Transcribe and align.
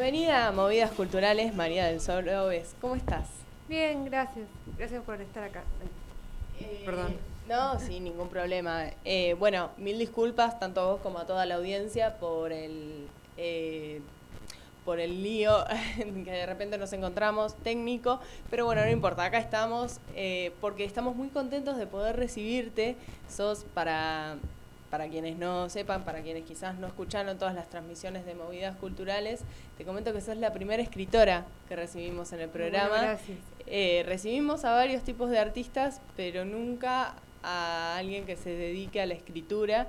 Bienvenida 0.00 0.46
a 0.46 0.52
Movidas 0.52 0.92
Culturales, 0.92 1.56
María 1.56 1.86
del 1.86 2.00
Sol 2.00 2.28
Oves. 2.28 2.76
¿Cómo 2.80 2.94
estás? 2.94 3.26
Bien, 3.68 4.04
gracias. 4.04 4.46
Gracias 4.78 5.02
por 5.02 5.20
estar 5.20 5.42
acá. 5.42 5.64
Eh, 6.60 6.82
Perdón. 6.86 7.16
No, 7.48 7.80
sin 7.80 8.04
ningún 8.04 8.28
problema. 8.28 8.84
Eh, 9.04 9.34
bueno, 9.40 9.70
mil 9.76 9.98
disculpas 9.98 10.60
tanto 10.60 10.80
a 10.82 10.84
vos 10.92 11.00
como 11.00 11.18
a 11.18 11.26
toda 11.26 11.46
la 11.46 11.56
audiencia 11.56 12.16
por 12.18 12.52
el 12.52 13.08
eh, 13.36 14.00
por 14.84 15.00
el 15.00 15.20
lío 15.24 15.64
que 15.96 16.30
de 16.30 16.46
repente 16.46 16.78
nos 16.78 16.92
encontramos 16.92 17.56
técnico, 17.56 18.20
pero 18.50 18.66
bueno, 18.66 18.84
no 18.84 18.90
importa, 18.90 19.24
acá 19.24 19.38
estamos 19.38 19.98
porque 20.60 20.84
estamos 20.84 21.16
muy 21.16 21.26
contentos 21.26 21.76
de 21.76 21.88
poder 21.88 22.14
recibirte. 22.14 22.94
Sos 23.28 23.64
para 23.74 24.36
para 24.90 25.08
quienes 25.08 25.36
no 25.36 25.68
sepan, 25.68 26.04
para 26.04 26.22
quienes 26.22 26.44
quizás 26.44 26.76
no 26.78 26.86
escucharon 26.86 27.38
todas 27.38 27.54
las 27.54 27.68
transmisiones 27.68 28.24
de 28.24 28.34
movidas 28.34 28.76
culturales, 28.76 29.40
te 29.76 29.84
comento 29.84 30.12
que 30.12 30.20
sos 30.20 30.36
la 30.38 30.52
primera 30.52 30.82
escritora 30.82 31.44
que 31.68 31.76
recibimos 31.76 32.32
en 32.32 32.40
el 32.40 32.48
programa. 32.48 32.88
Bueno, 32.88 33.04
gracias. 33.04 33.38
Eh, 33.66 34.02
recibimos 34.06 34.64
a 34.64 34.72
varios 34.72 35.02
tipos 35.02 35.28
de 35.30 35.38
artistas, 35.38 36.00
pero 36.16 36.44
nunca 36.44 37.14
a 37.42 37.96
alguien 37.98 38.24
que 38.24 38.36
se 38.36 38.50
dedique 38.50 39.00
a 39.00 39.06
la 39.06 39.14
escritura. 39.14 39.88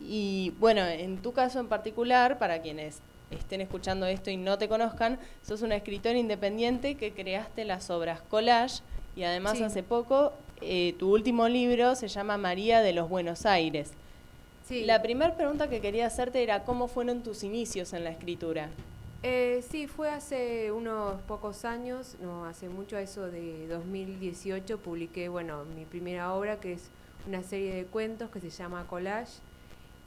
Y 0.00 0.52
bueno, 0.58 0.84
en 0.86 1.18
tu 1.22 1.32
caso 1.32 1.60
en 1.60 1.68
particular, 1.68 2.38
para 2.38 2.60
quienes 2.60 3.00
estén 3.30 3.60
escuchando 3.60 4.06
esto 4.06 4.30
y 4.30 4.36
no 4.36 4.58
te 4.58 4.68
conozcan, 4.68 5.18
sos 5.42 5.62
una 5.62 5.76
escritora 5.76 6.18
independiente 6.18 6.96
que 6.96 7.12
creaste 7.12 7.64
las 7.64 7.88
obras 7.90 8.20
Collage 8.22 8.82
y 9.14 9.22
además 9.22 9.58
Sí. 9.58 9.64
hace 9.64 9.82
poco 9.84 10.32
eh, 10.62 10.94
tu 10.98 11.14
último 11.14 11.48
libro 11.48 11.94
se 11.94 12.08
llama 12.08 12.36
María 12.36 12.82
de 12.82 12.92
los 12.92 13.08
Buenos 13.08 13.46
Aires. 13.46 13.92
Sí. 14.70 14.84
La 14.84 15.02
primera 15.02 15.34
pregunta 15.34 15.68
que 15.68 15.80
quería 15.80 16.06
hacerte 16.06 16.44
era 16.44 16.62
cómo 16.62 16.86
fueron 16.86 17.24
tus 17.24 17.42
inicios 17.42 17.92
en 17.92 18.04
la 18.04 18.10
escritura. 18.10 18.68
Eh, 19.24 19.64
sí, 19.68 19.88
fue 19.88 20.08
hace 20.10 20.70
unos 20.70 21.20
pocos 21.22 21.64
años, 21.64 22.16
no 22.20 22.44
hace 22.44 22.68
mucho, 22.68 22.96
eso 22.96 23.28
de 23.32 23.66
2018, 23.66 24.78
publiqué, 24.78 25.28
bueno, 25.28 25.64
mi 25.64 25.86
primera 25.86 26.32
obra, 26.34 26.60
que 26.60 26.74
es 26.74 26.88
una 27.26 27.42
serie 27.42 27.74
de 27.74 27.84
cuentos 27.86 28.30
que 28.30 28.38
se 28.38 28.48
llama 28.50 28.86
Collage. 28.86 29.40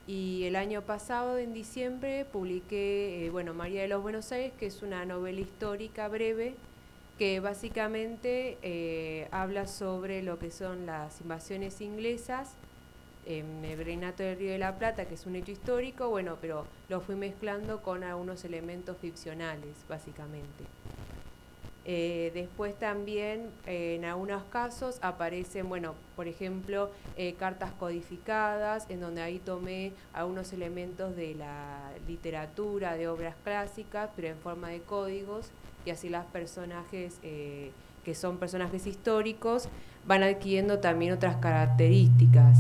Y 0.08 0.46
el 0.46 0.56
año 0.56 0.82
pasado, 0.82 1.38
en 1.40 1.54
diciembre, 1.54 2.24
publiqué, 2.24 3.26
eh, 3.26 3.30
bueno, 3.32 3.54
María 3.54 3.82
de 3.82 3.90
los 3.90 4.02
Buenos 4.02 4.32
Aires, 4.32 4.54
que 4.58 4.68
es 4.68 4.82
una 4.82 5.04
novela 5.04 5.42
histórica 5.42 6.08
breve, 6.08 6.56
que 7.18 7.42
básicamente 7.42 8.58
eh, 8.62 9.28
habla 9.32 9.68
sobre 9.68 10.24
lo 10.24 10.40
que 10.40 10.52
son 10.52 10.86
las 10.86 11.20
invasiones 11.20 11.82
inglesas 11.82 12.56
en 13.26 13.64
el 13.64 13.78
Virreinato 13.78 14.24
del 14.24 14.38
Río 14.38 14.52
de 14.52 14.58
la 14.58 14.78
Plata, 14.78 15.06
que 15.06 15.16
es 15.16 15.26
un 15.26 15.36
hecho 15.36 15.52
histórico, 15.52 16.10
bueno, 16.10 16.38
pero 16.42 16.66
lo 16.90 17.02
fui 17.02 17.16
mezclando 17.16 17.82
con 17.82 18.04
algunos 18.04 18.44
elementos 18.46 18.98
ficcionales, 18.98 19.76
básicamente. 19.88 20.66
Eh, 21.86 22.32
después 22.34 22.80
también, 22.80 23.50
eh, 23.66 23.96
en 23.96 24.06
algunos 24.06 24.44
casos, 24.46 25.00
aparecen, 25.02 25.68
bueno, 25.68 25.96
por 26.16 26.28
ejemplo, 26.30 26.92
eh, 27.18 27.34
cartas 27.34 27.74
codificadas, 27.74 28.90
en 28.90 29.02
donde 29.02 29.22
ahí 29.22 29.40
tomé 29.40 29.92
algunos 30.14 30.54
elementos 30.54 31.16
de 31.16 31.36
la 31.36 31.92
literatura, 32.08 32.96
de 32.96 33.10
obras 33.10 33.36
clásicas, 33.44 34.10
pero 34.16 34.30
en 34.30 34.38
forma 34.38 34.70
de 34.70 34.82
códigos, 34.82 35.52
y 35.86 35.90
así 35.90 36.08
los 36.08 36.24
personajes, 36.26 37.20
que 38.04 38.16
son 38.16 38.38
personajes 38.38 38.86
históricos, 38.88 39.68
van 40.06 40.24
adquiriendo 40.24 40.80
también 40.80 41.14
otras 41.14 41.38
características. 41.38 42.58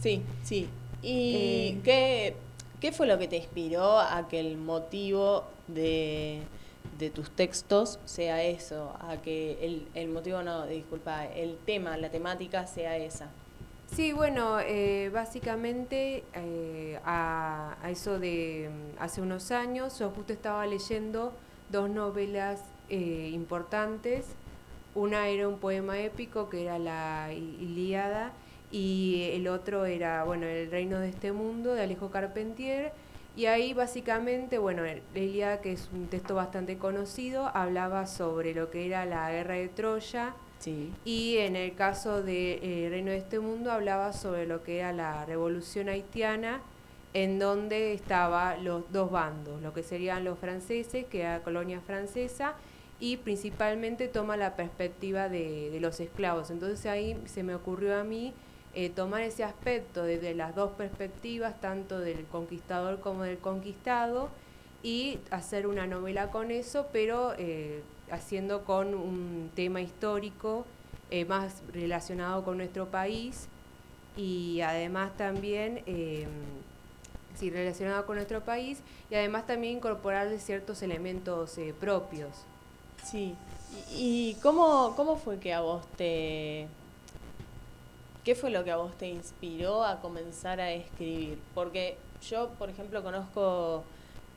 Sí, 0.00 0.22
sí. 0.42 0.68
¿Y 1.02 1.34
Eh. 1.36 1.80
qué, 1.84 2.36
qué 2.80 2.92
fue 2.92 3.06
lo 3.06 3.18
que 3.18 3.28
te 3.28 3.36
inspiró 3.36 3.98
a 4.00 4.26
que 4.28 4.40
el 4.40 4.56
motivo 4.56 5.44
de, 5.68 6.40
de 6.98 7.10
tus 7.10 7.30
textos 7.30 7.98
sea 8.04 8.42
eso? 8.42 8.92
A 9.00 9.16
que 9.18 9.58
el, 9.64 9.88
el 9.94 10.08
motivo, 10.08 10.42
no, 10.42 10.66
disculpa, 10.66 11.26
el 11.26 11.56
tema, 11.64 11.96
la 11.96 12.10
temática 12.10 12.66
sea 12.66 12.96
esa. 12.96 13.28
Sí, 13.94 14.12
bueno, 14.12 14.58
eh, 14.60 15.10
básicamente 15.12 16.24
eh, 16.34 16.98
a, 17.04 17.76
a 17.82 17.90
eso 17.90 18.18
de 18.18 18.70
mm, 18.70 19.02
hace 19.02 19.20
unos 19.20 19.50
años 19.52 19.98
yo 19.98 20.10
justo 20.10 20.32
estaba 20.32 20.66
leyendo 20.66 21.32
dos 21.70 21.88
novelas 21.90 22.60
eh, 22.94 23.30
importantes. 23.32 24.26
Una 24.94 25.28
era 25.28 25.48
un 25.48 25.58
poema 25.58 25.98
épico 25.98 26.48
que 26.48 26.62
era 26.62 26.78
la 26.78 27.32
Ilíada 27.32 28.32
y 28.70 29.30
el 29.32 29.48
otro 29.48 29.84
era, 29.84 30.22
bueno, 30.24 30.46
El 30.46 30.70
reino 30.70 30.98
de 31.00 31.08
este 31.08 31.32
mundo 31.32 31.74
de 31.74 31.82
Alejo 31.82 32.10
Carpentier. 32.10 32.92
Y 33.36 33.46
ahí 33.46 33.74
básicamente, 33.74 34.58
bueno, 34.58 34.82
la 34.84 35.18
Ilíada, 35.18 35.60
que 35.60 35.72
es 35.72 35.88
un 35.92 36.06
texto 36.06 36.36
bastante 36.36 36.78
conocido, 36.78 37.50
hablaba 37.52 38.06
sobre 38.06 38.54
lo 38.54 38.70
que 38.70 38.86
era 38.86 39.04
la 39.06 39.30
guerra 39.30 39.54
de 39.54 39.68
Troya, 39.68 40.34
Sí. 40.60 40.92
y 41.04 41.36
en 41.38 41.56
el 41.56 41.74
caso 41.74 42.22
de 42.22 42.60
eh, 42.62 42.88
Reino 42.88 43.10
de 43.10 43.18
este 43.18 43.38
Mundo 43.40 43.70
hablaba 43.72 44.12
sobre 44.12 44.46
lo 44.46 44.62
que 44.62 44.78
era 44.78 44.92
la 44.92 45.26
revolución 45.26 45.88
haitiana, 45.88 46.62
en 47.12 47.38
donde 47.38 47.92
estaban 47.92 48.64
los 48.64 48.90
dos 48.92 49.10
bandos, 49.10 49.60
lo 49.62 49.72
que 49.74 49.82
serían 49.82 50.24
los 50.24 50.38
franceses, 50.38 51.04
que 51.06 51.20
era 51.22 51.42
colonia 51.42 51.80
francesa, 51.80 52.54
y 53.00 53.16
principalmente 53.18 54.08
toma 54.08 54.36
la 54.36 54.56
perspectiva 54.56 55.28
de, 55.28 55.76
los 55.80 56.00
esclavos. 56.00 56.50
Entonces 56.50 56.86
ahí 56.86 57.20
se 57.26 57.42
me 57.42 57.54
ocurrió 57.54 57.98
a 57.98 58.04
mí 58.04 58.32
eh, 58.74 58.90
tomar 58.90 59.22
ese 59.22 59.44
aspecto 59.44 60.04
desde 60.04 60.34
las 60.34 60.54
dos 60.54 60.72
perspectivas, 60.72 61.60
tanto 61.60 61.98
del 61.98 62.24
conquistador 62.26 63.00
como 63.00 63.24
del 63.24 63.38
conquistado, 63.38 64.30
y 64.84 65.18
hacer 65.30 65.66
una 65.66 65.86
novela 65.86 66.30
con 66.30 66.50
eso, 66.50 66.88
pero 66.92 67.32
eh, 67.38 67.82
haciendo 68.10 68.64
con 68.64 68.94
un 68.94 69.50
tema 69.54 69.80
histórico 69.80 70.66
eh, 71.10 71.24
más 71.24 71.62
relacionado 71.72 72.44
con 72.44 72.58
nuestro 72.58 72.90
país 72.90 73.48
y 74.14 74.60
además 74.60 75.16
también 75.16 75.82
eh, 75.86 76.26
sí, 77.34 77.48
relacionado 77.48 78.04
con 78.04 78.16
nuestro 78.16 78.42
país 78.42 78.80
y 79.10 79.14
además 79.14 79.46
también 79.46 79.78
incorporarle 79.78 80.38
ciertos 80.38 80.82
elementos 80.82 81.58
propios. 81.80 82.44
Sí. 83.04 83.34
¿Y, 83.92 84.34
cómo, 84.42 84.94
cómo 84.96 85.16
fue 85.16 85.38
que 85.38 85.52
a 85.52 85.60
vos 85.60 85.86
te... 85.96 86.66
¿Qué 88.24 88.34
fue 88.34 88.50
lo 88.50 88.64
que 88.64 88.70
a 88.70 88.76
vos 88.76 88.96
te 88.96 89.08
inspiró 89.08 89.84
a 89.84 90.00
comenzar 90.00 90.60
a 90.60 90.72
escribir? 90.72 91.38
Porque 91.54 91.98
yo, 92.28 92.48
por 92.58 92.70
ejemplo, 92.70 93.02
conozco, 93.02 93.84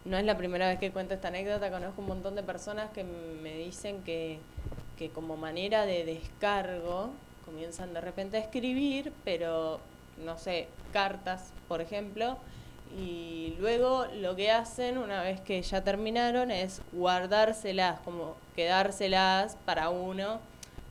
no 0.04 0.18
es 0.18 0.26
la 0.26 0.38
primera 0.38 0.68
vez 0.68 0.78
que 0.78 0.92
cuento 0.92 1.14
esta 1.14 1.30
anécdota, 1.30 1.72
conozco 1.72 2.02
un 2.02 2.08
montón 2.08 2.36
de 2.36 2.44
personas 2.44 2.92
que 2.92 3.06
me 3.06 3.56
dicen 3.56 4.04
que, 4.04 4.40
que 4.98 5.10
como 5.10 5.38
manera 5.38 5.86
de 5.86 6.04
descargo 6.04 7.12
comienzan 7.46 7.94
de 7.94 8.02
repente 8.02 8.36
a 8.36 8.42
escribir, 8.42 9.14
pero 9.24 9.80
no 10.26 10.38
sé, 10.38 10.68
cartas, 10.92 11.54
por 11.70 11.80
ejemplo, 11.80 12.38
y 12.96 13.56
luego 13.60 14.06
lo 14.16 14.36
que 14.36 14.52
hacen 14.52 14.98
una 14.98 15.22
vez 15.22 15.42
que 15.42 15.62
ya 15.62 15.84
terminaron 15.84 16.52
es 16.52 16.82
guardárselas, 16.92 18.00
como 18.02 18.36
quedárselas 18.56 19.58
para 19.66 19.90
uno, 19.90 20.40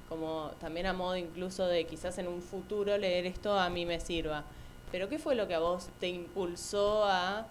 como 0.08 0.50
también 0.60 0.86
a 0.86 0.92
modo 0.92 1.16
incluso 1.16 1.66
de 1.66 1.84
quizás 1.84 2.18
en 2.18 2.28
un 2.28 2.42
futuro 2.42 2.96
leer 2.98 3.26
esto 3.26 3.58
a 3.58 3.68
mí 3.70 3.86
me 3.86 4.00
sirva. 4.00 4.44
Pero 4.92 5.08
¿qué 5.08 5.18
fue 5.18 5.34
lo 5.34 5.48
que 5.48 5.54
a 5.54 5.58
vos 5.58 5.88
te 6.00 6.08
impulsó 6.08 7.04
a 7.04 7.46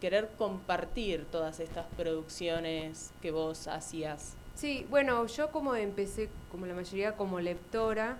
querer 0.00 0.28
compartir 0.36 1.24
todas 1.26 1.60
estas 1.60 1.86
producciones 1.96 3.12
que 3.22 3.30
vos 3.30 3.66
hacías? 3.66 4.34
Sí, 4.54 4.86
bueno, 4.90 5.26
yo 5.26 5.50
como 5.50 5.74
empecé, 5.74 6.30
como 6.50 6.66
la 6.66 6.74
mayoría, 6.74 7.16
como 7.16 7.40
lectora, 7.40 8.16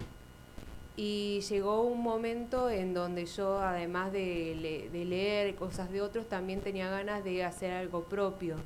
y 0.97 1.41
llegó 1.43 1.83
un 1.83 2.03
momento 2.03 2.71
en 2.71 2.95
donde 2.95 3.27
yo, 3.27 3.59
además 3.61 4.13
de, 4.13 4.89
de 4.93 5.05
leer 5.05 5.55
cosas 5.57 5.91
de 5.93 6.01
otros, 6.01 6.27
también 6.27 6.61
tenía 6.61 6.89
ganas 6.89 7.23
de 7.23 7.45
hacer 7.45 7.73
algo 7.73 8.05
propio. 8.05 8.57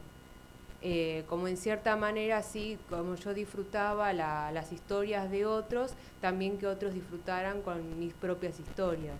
Eh, 0.82 1.24
como 1.28 1.46
en 1.48 1.56
cierta 1.58 1.96
manera, 1.96 2.38
así 2.38 2.78
como 2.88 3.14
yo 3.16 3.34
disfrutaba 3.34 4.12
la- 4.12 4.50
las 4.52 4.72
historias 4.72 5.30
de 5.30 5.44
otros, 5.44 5.92
también 6.20 6.56
que 6.56 6.66
otros 6.68 6.94
disfrutaran 6.94 7.60
con 7.62 7.98
mis 7.98 8.14
propias 8.14 8.58
historias. 8.60 9.18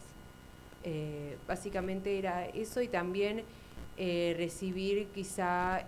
Eh, 0.85 1.37
básicamente 1.47 2.19
era 2.19 2.47
eso 2.47 2.81
y 2.81 2.89
también 2.89 3.43
eh, 3.99 4.35
recibir 4.39 5.09
quizá 5.09 5.85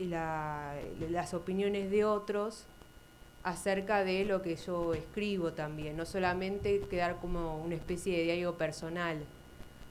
la- 0.00 0.74
las 1.10 1.34
opiniones 1.34 1.90
de 1.90 2.04
otros 2.04 2.66
acerca 3.42 4.04
de 4.04 4.24
lo 4.24 4.42
que 4.42 4.56
yo 4.56 4.94
escribo 4.94 5.52
también, 5.52 5.96
no 5.96 6.04
solamente 6.04 6.80
quedar 6.90 7.16
como 7.20 7.58
una 7.62 7.74
especie 7.74 8.16
de 8.16 8.24
diario 8.24 8.54
personal. 8.56 9.18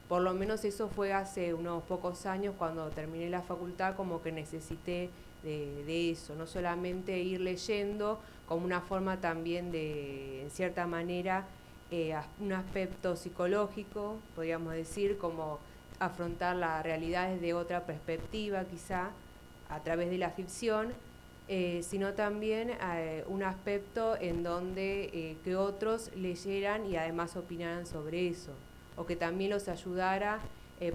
Por 0.08 0.22
lo 0.22 0.34
menos 0.34 0.64
eso 0.64 0.88
fue 0.88 1.12
hace 1.12 1.54
unos 1.54 1.82
pocos 1.84 2.26
años 2.26 2.54
cuando 2.58 2.88
terminé 2.90 3.28
la 3.28 3.42
facultad, 3.42 3.96
como 3.96 4.22
que 4.22 4.32
necesité 4.32 5.10
de, 5.42 6.10
eso, 6.10 6.34
no 6.34 6.46
solamente 6.46 7.18
ir 7.18 7.40
leyendo 7.40 8.20
como 8.46 8.64
una 8.64 8.80
forma 8.80 9.20
también 9.20 9.72
de, 9.72 10.42
en 10.42 10.50
cierta 10.50 10.86
manera, 10.86 11.46
eh, 11.90 12.14
un 12.40 12.52
aspecto 12.52 13.16
psicológico, 13.16 14.18
podríamos 14.34 14.74
decir, 14.74 15.16
como 15.18 15.58
afrontar 15.98 16.56
la 16.56 16.82
realidad 16.82 17.28
desde 17.30 17.54
otra 17.54 17.84
perspectiva 17.84 18.64
quizá, 18.64 19.10
a 19.68 19.80
través 19.80 20.10
de 20.10 20.18
la 20.18 20.30
ficción, 20.30 20.92
eh, 21.52 21.82
sino 21.82 22.12
también 22.14 22.70
eh, 22.70 23.24
un 23.26 23.42
aspecto 23.42 24.16
en 24.16 24.44
donde 24.44 25.10
eh, 25.12 25.36
que 25.42 25.56
otros 25.56 26.12
leyeran 26.14 26.86
y 26.86 26.96
además 26.96 27.34
opinaran 27.34 27.86
sobre 27.86 28.28
eso, 28.28 28.52
o 28.96 29.04
que 29.04 29.16
también 29.16 29.50
los 29.50 29.66
ayudara 29.66 30.38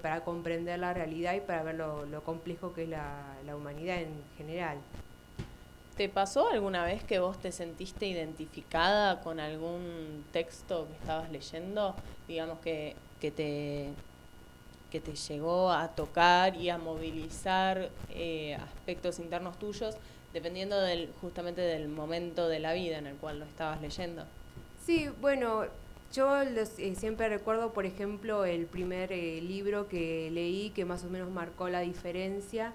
para 0.02 0.24
comprender 0.24 0.80
la 0.80 0.94
realidad 0.94 1.36
y 1.36 1.42
para 1.42 1.62
ver 1.62 1.76
lo, 1.76 2.24
complejo 2.24 2.74
que 2.74 2.84
es 2.84 2.90
la, 2.90 3.36
la, 3.46 3.56
humanidad 3.56 3.98
en 3.98 4.14
general. 4.36 4.80
¿Te 5.96 6.10
pasó 6.10 6.50
alguna 6.50 6.86
vez 6.86 7.04
que 7.04 7.20
vos 7.20 7.38
te 7.38 7.52
sentiste 7.52 8.08
identificada 8.08 9.22
con 9.22 9.40
algún 9.40 10.26
texto 10.32 10.88
que 10.88 10.94
estabas 10.94 11.30
leyendo? 11.32 11.96
Digamos 12.28 12.60
que, 12.60 12.96
que 13.20 13.30
te 13.30 13.90
que 14.90 15.02
te 15.02 15.14
llegó 15.14 15.72
a 15.72 15.90
tocar 15.90 16.56
y 16.56 16.70
a 16.70 16.78
movilizar 16.78 17.90
aspectos 18.58 19.20
internos 19.20 19.60
tuyos 19.60 19.98
dependiendo 20.36 20.82
del, 20.82 21.10
justamente 21.22 21.62
del 21.62 21.88
momento 21.88 22.50
de 22.50 22.60
la 22.60 22.74
vida 22.74 22.98
en 22.98 23.08
el 23.08 23.16
cual 23.16 23.40
lo 23.40 23.46
estabas 23.46 23.82
leyendo. 23.82 24.26
Sí, 24.86 25.08
bueno, 25.22 25.64
yo 26.12 26.42
eh, 26.42 26.96
siempre 26.98 27.30
recuerdo, 27.30 27.72
por 27.72 27.86
ejemplo, 27.86 28.44
el 28.44 28.66
primer 28.66 29.14
eh, 29.14 29.40
libro 29.42 29.88
que 29.88 30.30
leí 30.32 30.72
que 30.72 30.84
más 30.84 31.06
o 31.06 31.10
menos 31.10 31.32
marcó 31.32 31.70
la 31.70 31.80
diferencia, 31.80 32.74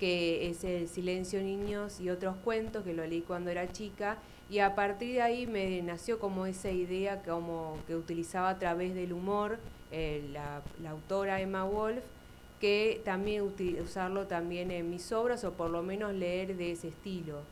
que 0.00 0.48
es 0.48 0.64
El 0.64 0.88
Silencio 0.88 1.42
Niños 1.42 2.00
y 2.00 2.08
otros 2.08 2.36
cuentos, 2.42 2.84
que 2.84 2.94
lo 2.94 3.06
leí 3.06 3.20
cuando 3.20 3.50
era 3.50 3.70
chica, 3.70 4.16
y 4.48 4.60
a 4.60 4.74
partir 4.74 5.12
de 5.12 5.20
ahí 5.20 5.46
me 5.46 5.82
nació 5.82 6.18
como 6.18 6.46
esa 6.46 6.70
idea 6.70 7.22
como 7.22 7.76
que 7.86 7.96
utilizaba 7.96 8.48
a 8.48 8.58
través 8.58 8.94
del 8.94 9.12
humor 9.12 9.58
eh, 9.92 10.26
la, 10.32 10.62
la 10.82 10.90
autora 10.92 11.42
Emma 11.42 11.64
Wolf, 11.64 12.02
que 12.60 13.00
también 13.04 13.42
usarlo 13.82 14.26
también 14.26 14.70
en 14.70 14.90
mis 14.90 15.12
obras 15.12 15.44
o 15.44 15.52
por 15.52 15.70
lo 15.70 15.82
menos 15.82 16.14
leer 16.14 16.56
de 16.56 16.72
ese 16.72 16.88
estilo. 16.88 17.42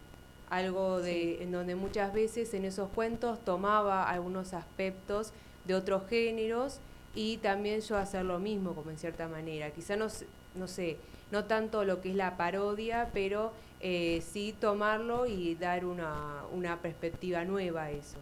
Algo 0.48 1.00
de, 1.00 1.42
en 1.42 1.52
donde 1.52 1.74
muchas 1.74 2.12
veces 2.12 2.52
en 2.54 2.64
esos 2.64 2.88
cuentos 2.90 3.42
tomaba 3.44 4.08
algunos 4.08 4.52
aspectos 4.54 5.32
de 5.64 5.74
otros 5.74 6.08
géneros 6.08 6.78
y 7.14 7.38
también 7.38 7.80
yo 7.80 7.96
hacer 7.96 8.24
lo 8.24 8.38
mismo, 8.38 8.74
como 8.74 8.90
en 8.90 8.98
cierta 8.98 9.28
manera. 9.28 9.70
Quizá 9.70 9.96
no, 9.96 10.08
no 10.54 10.68
sé, 10.68 10.96
no 11.30 11.44
tanto 11.44 11.84
lo 11.84 12.00
que 12.00 12.10
es 12.10 12.16
la 12.16 12.36
parodia, 12.36 13.10
pero 13.12 13.52
eh, 13.80 14.22
sí 14.26 14.54
tomarlo 14.58 15.26
y 15.26 15.54
dar 15.54 15.84
una, 15.84 16.42
una 16.52 16.80
perspectiva 16.80 17.44
nueva 17.44 17.84
a 17.84 17.90
eso. 17.90 18.18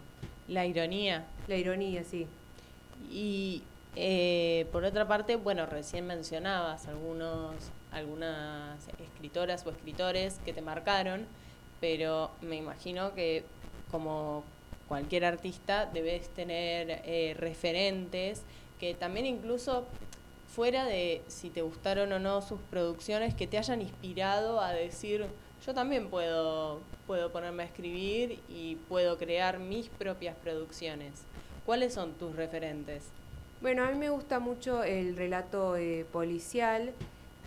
La 0.47 0.65
ironía. 0.65 1.27
La 1.47 1.55
ironía, 1.55 2.03
sí. 2.03 2.27
Y 3.09 3.63
eh, 3.95 4.67
por 4.71 4.85
otra 4.85 5.07
parte, 5.07 5.35
bueno, 5.35 5.65
recién 5.65 6.07
mencionabas 6.07 6.87
algunos, 6.87 7.55
algunas 7.91 8.87
escritoras 8.99 9.65
o 9.65 9.69
escritores 9.71 10.39
que 10.45 10.53
te 10.53 10.61
marcaron, 10.61 11.25
pero 11.81 12.31
me 12.41 12.55
imagino 12.55 13.13
que 13.13 13.43
como 13.89 14.43
cualquier 14.87 15.25
artista 15.25 15.85
debes 15.85 16.29
tener 16.29 17.01
eh, 17.05 17.35
referentes 17.37 18.43
que 18.79 18.93
también 18.93 19.25
incluso 19.25 19.85
fuera 20.53 20.85
de 20.85 21.21
si 21.27 21.49
te 21.49 21.61
gustaron 21.61 22.11
o 22.11 22.19
no 22.19 22.41
sus 22.41 22.59
producciones, 22.69 23.35
que 23.35 23.47
te 23.47 23.57
hayan 23.57 23.81
inspirado 23.81 24.59
a 24.59 24.73
decir, 24.73 25.25
yo 25.65 25.73
también 25.73 26.09
puedo, 26.09 26.81
puedo 27.07 27.31
ponerme 27.31 27.63
a 27.63 27.65
escribir 27.67 28.39
y 28.49 28.75
puedo 28.89 29.17
crear 29.17 29.59
mis 29.59 29.87
propias 29.87 30.35
producciones. 30.35 31.13
¿Cuáles 31.65 31.93
son 31.93 32.13
tus 32.13 32.35
referentes? 32.35 33.03
Bueno, 33.61 33.83
a 33.83 33.91
mí 33.91 33.95
me 33.95 34.09
gusta 34.09 34.39
mucho 34.39 34.83
el 34.83 35.15
relato 35.15 35.75
eh, 35.75 36.03
policial. 36.11 36.93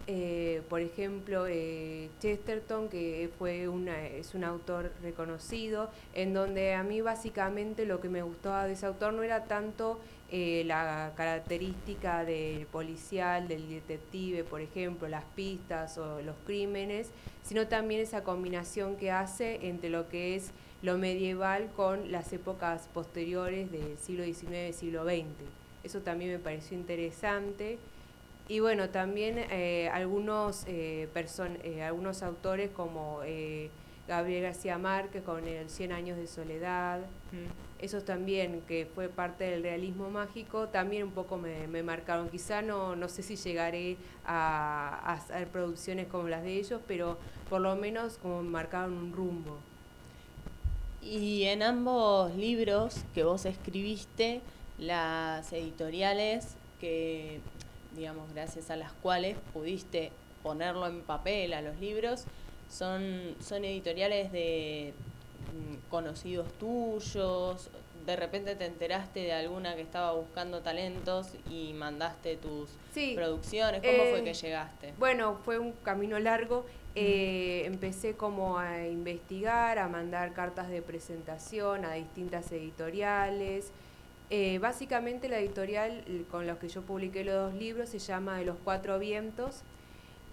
Eh, 0.07 0.63
por 0.69 0.81
ejemplo, 0.81 1.47
eh, 1.49 2.09
Chesterton, 2.21 2.89
que 2.89 3.31
fue 3.37 3.67
una, 3.67 4.07
es 4.07 4.33
un 4.37 4.45
autor 4.45 4.93
reconocido, 5.03 5.91
en 6.13 6.33
donde 6.33 6.75
a 6.75 6.85
mí 6.85 7.01
básicamente 7.01 7.85
lo 7.85 8.01
que 8.01 8.09
me 8.09 8.23
gustaba 8.23 8.69
de 8.69 8.75
ese 8.75 8.87
autor 8.87 9.13
no 9.13 9.25
era 9.25 9.45
tanto 9.45 9.99
la 10.31 11.13
característica 11.17 12.25
del 12.25 12.67
policial, 12.67 13.47
del 13.47 13.69
detective, 13.69 14.43
por 14.43 14.61
ejemplo, 14.61 15.07
las 15.07 15.25
pistas 15.37 15.97
o 15.97 16.23
los 16.23 16.35
crímenes, 16.45 17.11
sino 17.43 17.69
también 17.69 18.01
esa 18.01 18.25
combinación 18.25 18.97
que 18.97 19.13
hace 19.13 19.69
entre 19.69 19.91
lo 19.91 20.09
que 20.09 20.35
es 20.35 20.51
lo 20.83 20.99
medieval 20.99 21.71
con 21.77 22.11
las 22.11 22.33
épocas 22.33 22.89
posteriores 22.93 23.71
del 23.71 23.97
siglo 23.99 24.25
XIX 24.25 24.75
siglo 24.75 25.05
XX. 25.05 25.64
Eso 25.85 26.01
también 26.01 26.33
me 26.33 26.39
pareció 26.39 26.77
interesante. 26.77 27.79
Y 28.49 28.61
bueno, 28.61 28.91
también 28.91 29.39
eh, 29.39 29.89
algunos, 29.93 30.65
eh, 30.67 31.09
eh, 31.63 31.83
algunos 31.83 32.23
autores 32.23 32.71
como 32.71 33.21
Gabriel 34.07 34.43
García 34.43 34.77
Márquez 34.77 35.23
con 35.23 35.49
el 35.49 35.71
Cien 35.71 35.93
años 35.93 36.19
de 36.19 36.27
soledad, 36.27 37.01
mm. 37.33 37.83
esos 37.83 38.05
también, 38.05 38.61
que 38.69 38.87
fue 38.95 39.09
parte 39.09 39.45
del 39.45 39.63
realismo 39.63 40.11
mágico, 40.11 40.69
también 40.69 41.05
un 41.05 41.13
poco 41.13 41.39
me, 41.39 41.67
me 41.69 41.83
marcaron. 41.83 42.29
Quizá 42.29 42.61
no, 42.61 42.97
no 42.97 43.09
sé 43.09 43.23
si 43.23 43.37
llegaré 43.37 43.97
a, 44.27 45.01
a, 45.05 45.13
hacer 45.15 45.49
producciones 45.49 46.07
como 46.09 46.29
las 46.29 46.43
de 46.43 46.59
ellos, 46.59 46.83
pero 46.87 47.17
por 47.49 47.63
lo 47.63 47.77
menos 47.77 48.19
como 48.19 48.43
me 48.43 48.51
marcaron 48.51 48.93
un 48.93 49.13
rumbo. 49.15 49.57
Y 51.01 51.45
en 51.45 51.63
ambos 51.63 52.35
libros 52.35 53.05
que 53.15 53.25
vos 53.25 53.47
escribiste, 53.47 54.43
las 54.79 55.53
editoriales 55.53 56.57
que, 56.81 57.41
digamos, 57.97 58.33
gracias 58.33 58.71
a 58.71 58.77
las 58.77 58.93
cuales 58.93 59.37
pudiste 59.53 60.13
ponerlo 60.43 60.87
en 60.87 61.03
papel 61.03 61.55
a 61.55 61.63
los 61.63 61.79
libros, 61.81 62.25
son, 62.69 63.35
son 63.41 63.65
editoriales 63.65 64.33
de 64.33 64.93
mm, 65.53 65.91
conocidos 65.91 66.53
tuyos, 66.59 67.71
de 68.07 68.17
repente 68.17 68.55
te 68.55 68.67
enteraste 68.67 69.21
de 69.21 69.33
alguna 69.33 69.75
que 69.77 69.83
estaba 69.83 70.13
buscando 70.13 70.61
talentos 70.61 71.29
y 71.51 71.73
mandaste 71.73 72.37
tus 72.37 72.71
producciones. 73.15 73.81
¿Cómo 73.81 74.11
fue 74.11 74.23
que 74.23 74.31
eh, 74.31 74.35
llegaste? 74.35 74.95
Bueno, 74.99 75.39
fue 75.45 75.59
un 75.59 75.73
camino 75.73 76.19
largo. 76.19 76.67
Eh, 76.95 77.63
empecé 77.65 78.15
como 78.15 78.59
a 78.59 78.87
investigar, 78.87 79.79
a 79.79 79.89
mandar 79.89 80.33
cartas 80.33 80.69
de 80.69 80.83
presentación 80.83 81.85
a 81.85 81.95
distintas 81.95 82.53
editoriales. 82.53 83.73
Eh, 84.31 84.59
básicamente 84.59 85.29
la 85.29 85.39
editorial 85.39 86.03
con 86.31 86.47
la 86.47 86.59
que 86.59 86.69
yo 86.69 86.83
publiqué 86.83 87.25
los 87.25 87.35
dos 87.35 87.55
libros 87.55 87.91
se 87.91 87.99
llama 87.99 88.39
De 88.39 88.45
los 88.45 88.57
Cuatro 88.65 88.99
Vientos 88.99 89.63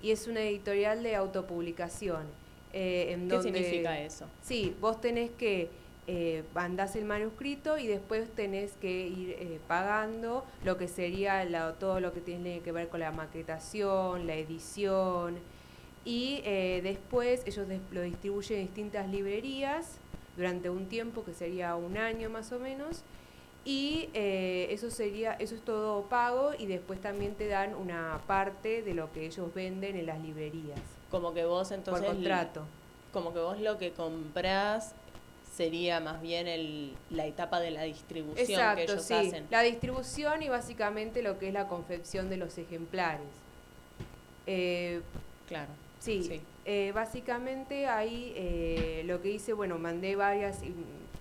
y 0.01 0.11
es 0.11 0.27
una 0.27 0.41
editorial 0.41 1.03
de 1.03 1.15
autopublicación. 1.15 2.23
Eh, 2.73 3.17
¿Qué 3.29 3.41
significa 3.41 3.99
eso? 3.99 4.25
Sí, 4.41 4.75
vos 4.79 5.01
tenés 5.01 5.29
que 5.31 5.69
eh, 6.07 6.43
mandás 6.55 6.95
el 6.95 7.05
manuscrito 7.05 7.77
y 7.77 7.87
después 7.87 8.29
tenés 8.29 8.73
que 8.73 9.07
ir 9.07 9.35
eh, 9.39 9.59
pagando 9.67 10.45
lo 10.63 10.77
que 10.77 10.87
sería 10.87 11.45
todo 11.79 11.99
lo 11.99 12.13
que 12.13 12.21
tiene 12.21 12.61
que 12.61 12.71
ver 12.71 12.87
con 12.87 13.01
la 13.01 13.11
maquetación, 13.11 14.25
la 14.25 14.35
edición 14.35 15.37
y 16.03 16.41
después 16.81 17.43
ellos 17.45 17.67
lo 17.91 18.01
distribuyen 18.01 18.61
en 18.61 18.65
distintas 18.65 19.07
librerías 19.07 19.99
durante 20.35 20.71
un 20.71 20.87
tiempo 20.87 21.23
que 21.23 21.33
sería 21.33 21.75
un 21.75 21.95
año 21.95 22.27
más 22.27 22.51
o 22.51 22.57
menos 22.57 23.03
y 23.63 24.09
eh, 24.13 24.67
eso 24.71 24.89
sería 24.89 25.33
eso 25.33 25.53
es 25.53 25.61
todo 25.61 26.03
pago 26.03 26.51
y 26.57 26.65
después 26.65 26.99
también 26.99 27.35
te 27.35 27.47
dan 27.47 27.75
una 27.75 28.19
parte 28.25 28.81
de 28.81 28.93
lo 28.95 29.11
que 29.11 29.25
ellos 29.25 29.53
venden 29.53 29.95
en 29.95 30.07
las 30.07 30.19
librerías. 30.19 30.79
Como 31.11 31.33
que 31.33 31.45
vos 31.45 31.71
entonces 31.71 32.05
por 32.05 32.15
contrato. 32.15 32.63
como 33.13 33.33
que 33.33 33.39
vos 33.39 33.59
lo 33.59 33.77
que 33.77 33.91
comprás 33.91 34.95
sería 35.55 35.99
más 35.99 36.21
bien 36.21 36.47
el, 36.47 36.93
la 37.11 37.27
etapa 37.27 37.59
de 37.59 37.71
la 37.71 37.83
distribución 37.83 38.75
que 38.75 38.83
ellos 38.83 39.03
sí. 39.03 39.31
la 39.51 39.61
distribución 39.61 40.41
y 40.41 40.49
básicamente 40.49 41.21
lo 41.21 41.37
que 41.37 41.49
es 41.49 41.53
la 41.53 41.67
confección 41.67 42.29
de 42.29 42.37
los 42.37 42.57
ejemplares. 42.57 43.27
Eh, 44.47 45.01
claro 45.47 45.69
sí, 45.99 46.41
eh, 46.65 46.91
básicamente 46.95 47.85
ahí 47.85 49.03
lo 49.05 49.21
que 49.21 49.29
hice 49.29 49.53
bueno 49.53 49.77
mandé 49.77 50.15
varias 50.15 50.63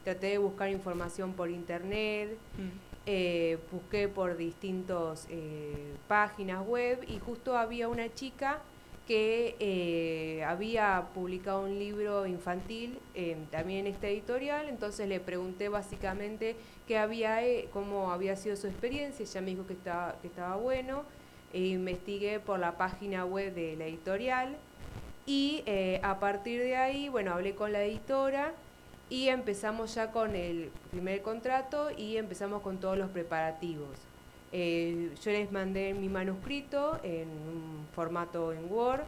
traté 0.04 0.28
de 0.28 0.38
buscar 0.38 0.70
información 0.70 1.32
por 1.32 1.50
internet, 1.50 2.36
mm. 2.56 2.68
eh, 3.06 3.58
busqué 3.70 4.08
por 4.08 4.36
distintas 4.36 5.26
eh, 5.30 5.94
páginas 6.08 6.66
web 6.66 7.04
y 7.06 7.18
justo 7.18 7.56
había 7.56 7.88
una 7.88 8.12
chica 8.14 8.60
que 9.06 9.56
eh, 9.58 10.44
había 10.44 11.08
publicado 11.14 11.62
un 11.62 11.80
libro 11.80 12.26
infantil 12.26 12.96
también 13.50 13.86
en 13.86 13.94
esta 13.94 14.06
editorial, 14.06 14.68
entonces 14.68 15.08
le 15.08 15.18
pregunté 15.18 15.68
básicamente 15.68 16.54
qué 16.86 16.96
había, 16.96 17.40
cómo 17.72 18.12
había 18.12 18.36
sido 18.36 18.54
su 18.54 18.68
experiencia, 18.68 19.24
ella 19.24 19.40
me 19.40 19.50
dijo 19.50 19.66
que 19.66 19.72
estaba, 19.72 20.14
que 20.22 20.28
estaba 20.28 20.54
bueno, 20.54 21.02
e 21.52 21.66
investigué 21.66 22.38
por 22.38 22.60
la 22.60 22.78
página 22.78 23.24
web 23.24 23.52
de 23.52 23.74
la 23.74 23.86
editorial 23.86 24.56
y 25.26 25.64
a 26.02 26.20
partir 26.20 26.60
de 26.60 26.76
ahí, 26.76 27.08
bueno, 27.08 27.32
hablé 27.32 27.56
con 27.56 27.72
la 27.72 27.82
editora, 27.82 28.54
y 29.10 29.28
empezamos 29.28 29.94
ya 29.94 30.12
con 30.12 30.36
el 30.36 30.70
primer 30.90 31.20
contrato 31.20 31.90
y 31.96 32.16
empezamos 32.16 32.62
con 32.62 32.78
todos 32.78 32.96
los 32.96 33.10
preparativos. 33.10 33.98
Eh, 34.52 35.10
yo 35.22 35.30
les 35.32 35.52
mandé 35.52 35.92
mi 35.94 36.08
manuscrito 36.08 36.98
en 37.02 37.28
un 37.28 37.86
formato 37.94 38.52
en 38.52 38.72
Word 38.72 39.02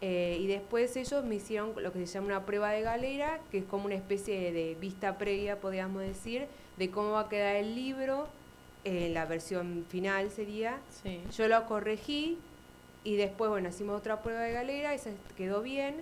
eh, 0.00 0.38
y 0.40 0.46
después 0.46 0.96
ellos 0.96 1.24
me 1.24 1.36
hicieron 1.36 1.74
lo 1.80 1.92
que 1.92 2.06
se 2.06 2.14
llama 2.14 2.26
una 2.28 2.46
prueba 2.46 2.70
de 2.70 2.82
galera, 2.82 3.40
que 3.50 3.58
es 3.58 3.64
como 3.64 3.86
una 3.86 3.94
especie 3.94 4.52
de 4.52 4.76
vista 4.80 5.18
previa, 5.18 5.60
podríamos 5.60 6.02
decir, 6.02 6.46
de 6.76 6.90
cómo 6.90 7.12
va 7.12 7.20
a 7.20 7.28
quedar 7.28 7.56
el 7.56 7.74
libro, 7.74 8.28
en 8.84 9.14
la 9.14 9.26
versión 9.26 9.86
final 9.88 10.30
sería. 10.30 10.78
Yo 11.36 11.46
lo 11.46 11.66
corregí 11.66 12.38
y 13.04 13.16
después, 13.16 13.50
bueno, 13.50 13.68
hicimos 13.68 13.98
otra 13.98 14.22
prueba 14.22 14.42
de 14.42 14.52
galera, 14.52 14.94
esa 14.94 15.10
quedó 15.36 15.62
bien. 15.62 15.96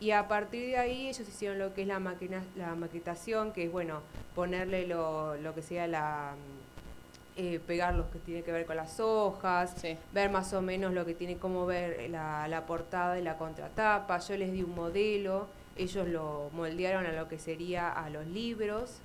Y 0.00 0.10
a 0.10 0.28
partir 0.28 0.66
de 0.66 0.76
ahí 0.76 1.08
ellos 1.08 1.28
hicieron 1.28 1.58
lo 1.58 1.72
que 1.72 1.82
es 1.82 1.88
la, 1.88 1.98
máquina, 1.98 2.42
la 2.56 2.74
maquetación, 2.74 3.52
que 3.52 3.64
es, 3.64 3.72
bueno, 3.72 4.00
ponerle 4.34 4.86
lo, 4.86 5.36
lo 5.36 5.54
que 5.54 5.62
sea 5.62 5.86
la 5.86 6.34
eh, 7.36 7.58
pegar 7.66 7.94
lo 7.94 8.08
que 8.12 8.20
tiene 8.20 8.42
que 8.42 8.52
ver 8.52 8.64
con 8.64 8.76
las 8.76 9.00
hojas, 9.00 9.74
ver 10.12 10.30
más 10.30 10.52
o 10.52 10.62
menos 10.62 10.92
lo 10.92 11.04
que 11.04 11.14
tiene, 11.14 11.36
cómo 11.36 11.66
ver 11.66 12.08
la, 12.08 12.46
la 12.46 12.64
portada 12.64 13.18
y 13.18 13.22
la 13.22 13.36
contratapa. 13.38 14.18
Yo 14.18 14.36
les 14.36 14.52
di 14.52 14.62
un 14.62 14.72
modelo, 14.72 15.48
ellos 15.76 16.06
lo 16.06 16.50
moldearon 16.52 17.06
a 17.06 17.12
lo 17.12 17.28
que 17.28 17.40
sería 17.40 17.90
a 17.90 18.08
los 18.08 18.24
libros 18.26 18.98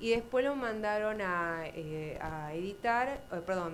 y 0.00 0.10
después 0.10 0.44
lo 0.44 0.54
mandaron 0.54 1.22
a, 1.22 1.62
eh, 1.64 2.18
a 2.20 2.52
editar, 2.52 3.08
eh, 3.32 3.40
perdón, 3.46 3.72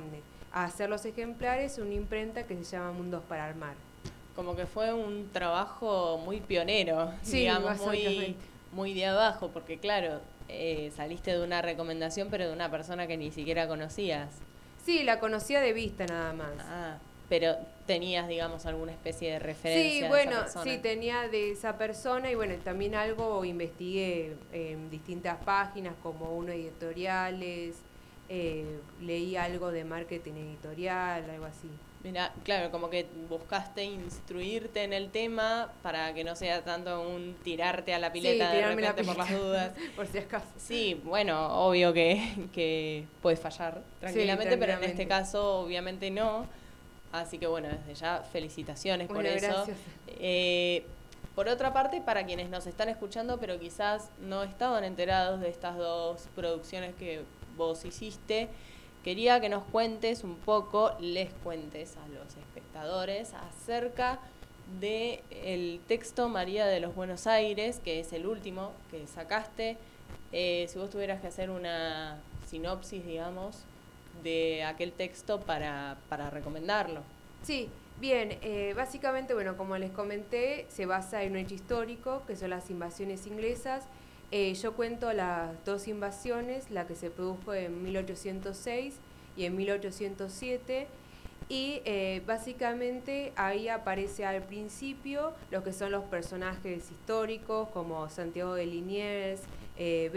a 0.53 0.65
hacer 0.65 0.88
los 0.88 1.05
ejemplares 1.05 1.79
una 1.79 1.95
imprenta 1.95 2.47
que 2.47 2.57
se 2.57 2.77
llama 2.77 2.93
Mundos 2.93 3.25
para 3.29 3.47
Armar. 3.47 3.88
Como 4.38 4.54
que 4.54 4.66
fue 4.66 4.95
un 4.95 5.30
trabajo 5.33 6.16
muy 6.25 6.38
pionero, 6.38 7.11
digamos, 7.25 7.76
muy, 7.80 8.37
muy 8.71 8.95
de 8.95 9.07
abajo, 9.07 9.50
porque 9.52 9.78
claro, 9.78 10.21
eh, 10.49 10.92
saliste 10.95 11.33
de 11.33 11.42
una 11.42 11.61
recomendación, 11.61 12.28
pero 12.30 12.47
de 12.47 12.52
una 12.52 12.71
persona 12.71 13.09
que 13.09 13.16
ni 13.16 13.33
siquiera 13.33 13.66
conocías. 13.66 14.30
Sí, 14.87 15.02
la 15.02 15.18
conocía 15.18 15.61
de 15.61 15.73
vista 15.73 16.07
nada 16.07 16.33
más. 16.35 16.52
Ah, 16.61 16.99
pero 17.28 17.57
tenías, 17.88 18.28
digamos, 18.28 18.64
alguna 18.64 18.92
especie 18.92 19.33
de 19.33 19.38
referencia. 19.40 20.02
Sí, 20.02 20.09
bueno, 20.09 20.37
sí, 20.62 20.78
tenía 20.78 21.26
de 21.26 21.50
esa 21.50 21.76
persona 21.76 22.30
y 22.30 22.37
bueno, 22.37 22.54
también 22.62 22.95
algo 22.95 23.45
investigué 23.45 24.37
en 24.52 24.88
distintas 24.88 25.42
páginas 25.42 25.95
como 26.00 26.33
uno 26.37 26.52
editoriales, 26.52 27.75
eh, 28.28 28.78
leí 29.00 29.35
algo 29.35 29.73
de 29.73 29.83
marketing 29.83 30.35
editorial, 30.35 31.28
algo 31.28 31.47
así. 31.47 31.68
Mira, 32.05 32.33
claro, 32.45 32.71
como 32.71 32.90
que 32.90 33.07
buscaste 33.28 33.83
instruirte 33.83 34.85
en 34.85 34.93
el 34.93 35.11
tema 35.11 35.73
para 35.83 36.14
que 36.14 36.23
no 36.23 36.37
sea 36.37 36.62
tanto 36.62 37.02
un 37.02 37.35
tirarte 37.43 37.93
a 37.93 37.99
la 37.99 38.12
pileta 38.12 38.52
de 38.52 38.69
repente 38.69 39.05
por 39.05 39.17
las 39.17 39.31
dudas. 39.31 39.73
por 39.97 40.07
si 40.07 40.19
acaso. 40.19 40.47
Sí, 40.57 41.00
bueno, 41.05 41.67
obvio 41.67 41.93
que, 41.93 42.49
que 42.52 43.05
puedes 43.21 43.40
fallar 43.40 43.83
tranquilamente, 43.99 44.57
pero 44.57 44.75
en 44.75 44.85
este 44.85 45.09
caso 45.09 45.61
obviamente 45.61 46.11
no. 46.11 46.47
Así 47.11 47.38
que 47.38 47.47
bueno, 47.47 47.69
desde 47.69 47.95
ya 47.95 48.23
felicitaciones 48.23 49.09
por 49.09 49.26
eso. 49.26 49.67
Eh, 50.07 50.85
por 51.35 51.49
otra 51.49 51.73
parte, 51.73 52.00
para 52.00 52.26
quienes 52.26 52.50
nos 52.50 52.67
están 52.67 52.88
escuchando, 52.88 53.38
pero 53.38 53.59
quizás 53.59 54.11
no 54.21 54.43
estaban 54.43 54.85
enterados 54.85 55.40
de 55.40 55.49
estas 55.49 55.76
dos 55.76 56.28
producciones 56.35 56.95
que 56.97 57.23
vos 57.57 57.85
hiciste, 57.85 58.49
quería 59.05 59.40
que 59.40 59.49
nos 59.49 59.64
cuentes 59.64 60.25
un 60.25 60.37
poco, 60.37 60.93
les 61.00 61.33
cuentes 61.45 61.97
a 61.97 62.09
los 62.09 62.37
espectadores 62.37 63.33
acerca 63.35 64.19
de 64.81 65.23
el 65.31 65.81
texto 65.87 66.28
María 66.28 66.67
de 66.67 66.81
los 66.81 66.95
Buenos 66.95 67.26
Aires, 67.26 67.81
que 67.83 68.00
es 68.00 68.12
el 68.12 68.26
último 68.26 68.73
que 68.90 69.07
sacaste. 69.07 69.78
Eh, 70.33 70.67
si 70.69 70.78
vos 70.78 70.90
tuvieras 70.90 71.21
que 71.21 71.28
hacer 71.28 71.50
una 71.50 72.19
sinopsis, 72.47 73.05
digamos, 73.05 73.64
de 74.23 74.64
aquel 74.64 74.93
texto 74.93 75.40
para, 75.40 75.97
para 76.09 76.31
recomendarlo. 76.31 77.00
Sí, 77.43 77.71
bien, 78.00 78.38
eh, 78.43 78.75
básicamente, 78.76 79.33
bueno, 79.33 79.57
como 79.57 79.76
les 79.78 79.90
comenté, 79.90 80.67
se 80.69 80.87
basa 80.87 81.23
en 81.23 81.33
un 81.33 81.38
hecho 81.38 81.55
histórico, 81.55 82.23
que 82.26 82.37
son 82.37 82.50
las 82.50 82.71
invasiones 82.71 83.26
inglesas, 83.26 83.85
eh, 84.30 84.54
yo 84.54 84.75
cuento 84.75 85.12
las 85.12 85.64
dos 85.64 85.88
invasiones, 85.88 86.70
la 86.70 86.87
que 86.87 86.94
se 86.94 87.11
produjo 87.11 87.54
en 87.54 87.82
1806 87.82 88.94
y 89.37 89.44
en 89.44 89.56
1807. 89.56 90.87
Y 91.49 91.80
eh, 91.87 92.23
básicamente 92.26 93.32
ahí 93.37 93.68
aparece 93.68 94.26
al 94.26 94.42
principio 94.42 95.32
lo 95.50 95.64
que 95.64 95.73
son 95.73 95.92
los 95.92 96.04
personajes 96.04 96.90
históricos 96.90 97.70
como 97.70 98.11
Santiago 98.11 98.54
de 98.54 98.66
Liniers, 98.66 99.40
eh. 99.78 100.11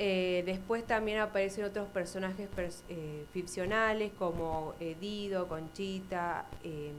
Eh, 0.00 0.44
después 0.46 0.86
también 0.86 1.18
aparecen 1.18 1.64
otros 1.64 1.88
personajes 1.88 2.48
ficcionales 3.32 4.12
como 4.16 4.74
Dido, 5.00 5.48
Conchita, 5.48 6.46
em, 6.62 6.94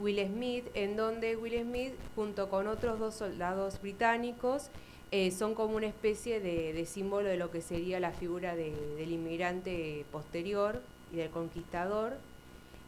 Will 0.00 0.26
Smith, 0.26 0.64
en 0.74 0.96
donde 0.96 1.36
Will 1.36 1.60
Smith, 1.62 1.92
junto 2.14 2.48
con 2.48 2.66
otros 2.66 2.98
dos 2.98 3.14
soldados 3.14 3.80
británicos, 3.80 4.70
eh, 5.12 5.30
son 5.32 5.54
como 5.54 5.76
una 5.76 5.88
especie 5.88 6.40
de, 6.40 6.84
símbolo 6.86 7.28
de 7.28 7.36
lo 7.36 7.50
que 7.50 7.60
sería 7.60 8.00
la 8.00 8.12
figura 8.12 8.54
del 8.54 9.10
inmigrante 9.10 10.04
posterior 10.10 10.80
y 11.12 11.16
del 11.16 11.30
conquistador. 11.30 12.14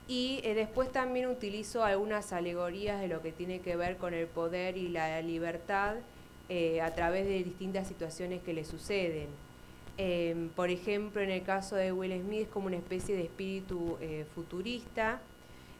Y 0.09 0.41
eh, 0.45 0.55
después 0.55 0.91
también 0.91 1.27
utilizo 1.27 1.85
algunas 1.85 2.33
alegorías 2.33 3.01
de 3.01 3.09
lo 3.09 3.23
que 3.23 3.33
tiene 3.33 3.61
que 3.61 3.77
ver 3.77 3.97
con 3.97 4.15
el 4.15 4.27
poder 4.27 4.77
y 4.77 4.89
la 4.89 5.21
libertad 5.21 5.97
eh, 6.49 6.81
a 6.81 6.95
través 6.95 7.27
de 7.27 7.43
distintas 7.43 7.89
situaciones 7.89 8.43
que 8.43 8.53
le 8.53 8.65
suceden. 8.65 9.29
Em, 9.99 10.49
por 10.49 10.71
ejemplo, 10.71 11.21
en 11.21 11.31
el 11.31 11.43
caso 11.43 11.77
de 11.77 11.93
Will 11.93 12.19
Smith 12.23 12.43
es 12.43 12.49
como 12.49 12.67
una 12.67 12.77
especie 12.77 13.15
de 13.15 13.25
espíritu 13.25 13.99
futurista 14.35 15.21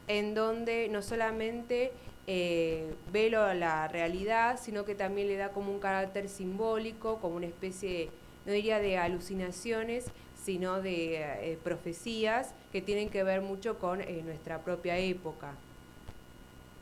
en 0.07 0.33
donde 0.35 0.89
no 0.89 1.01
solamente 1.01 1.91
eh, 2.25 2.93
ve 3.11 3.29
la 3.29 3.87
realidad, 3.87 4.57
sino 4.61 4.85
que 4.85 4.95
también 4.95 5.27
le 5.27 5.35
da 5.35 5.49
como 5.49 5.71
un 5.71 5.79
carácter 5.79 6.29
simbólico, 6.29 7.17
como 7.19 7.35
una 7.35 7.47
especie, 7.47 8.09
no 8.45 8.53
diría 8.53 8.79
de 8.79 8.97
alucinaciones, 8.97 10.05
sino 10.41 10.81
de 10.81 11.51
eh, 11.51 11.57
profecías 11.63 12.53
que 12.71 12.81
tienen 12.81 13.09
que 13.09 13.23
ver 13.23 13.41
mucho 13.41 13.77
con 13.77 14.01
eh, 14.01 14.21
nuestra 14.23 14.59
propia 14.59 14.97
época. 14.97 15.53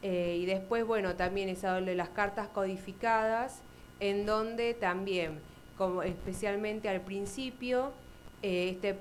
y 0.03 0.45
después, 0.45 0.83
bueno, 0.85 1.15
también 1.15 1.47
es 1.49 1.61
de 1.61 1.95
las 1.95 2.09
cartas 2.09 2.47
codificadas, 2.47 3.61
en 3.99 4.25
donde 4.25 4.73
también, 4.73 5.39
como 5.77 6.01
especialmente 6.01 6.89
al 6.89 7.01
principio, 7.01 7.91
este 8.41 8.95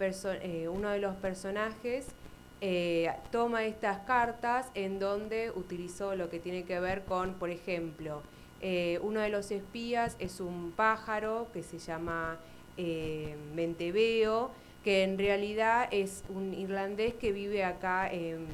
uno 0.68 0.90
de 0.90 0.98
los 0.98 1.16
personajes 1.16 2.06
eh, 2.60 3.10
toma 3.30 3.64
estas 3.64 4.00
cartas 4.00 4.70
en 4.74 4.98
donde 4.98 5.50
utilizó 5.54 6.14
lo 6.14 6.28
que 6.28 6.38
tiene 6.38 6.64
que 6.64 6.78
ver 6.78 7.04
con, 7.04 7.34
por 7.34 7.50
ejemplo, 7.50 8.22
eh, 8.60 8.98
uno 9.02 9.20
de 9.20 9.30
los 9.30 9.50
espías 9.50 10.16
es 10.18 10.40
un 10.40 10.72
pájaro 10.72 11.48
que 11.52 11.62
se 11.62 11.78
llama 11.78 12.38
eh, 12.76 13.34
Menteveo, 13.54 14.50
que 14.84 15.02
en 15.02 15.18
realidad 15.18 15.88
es 15.90 16.24
un 16.28 16.52
irlandés 16.52 17.14
que 17.14 17.32
vive 17.32 17.64
acá 17.64 18.10
en 18.12 18.46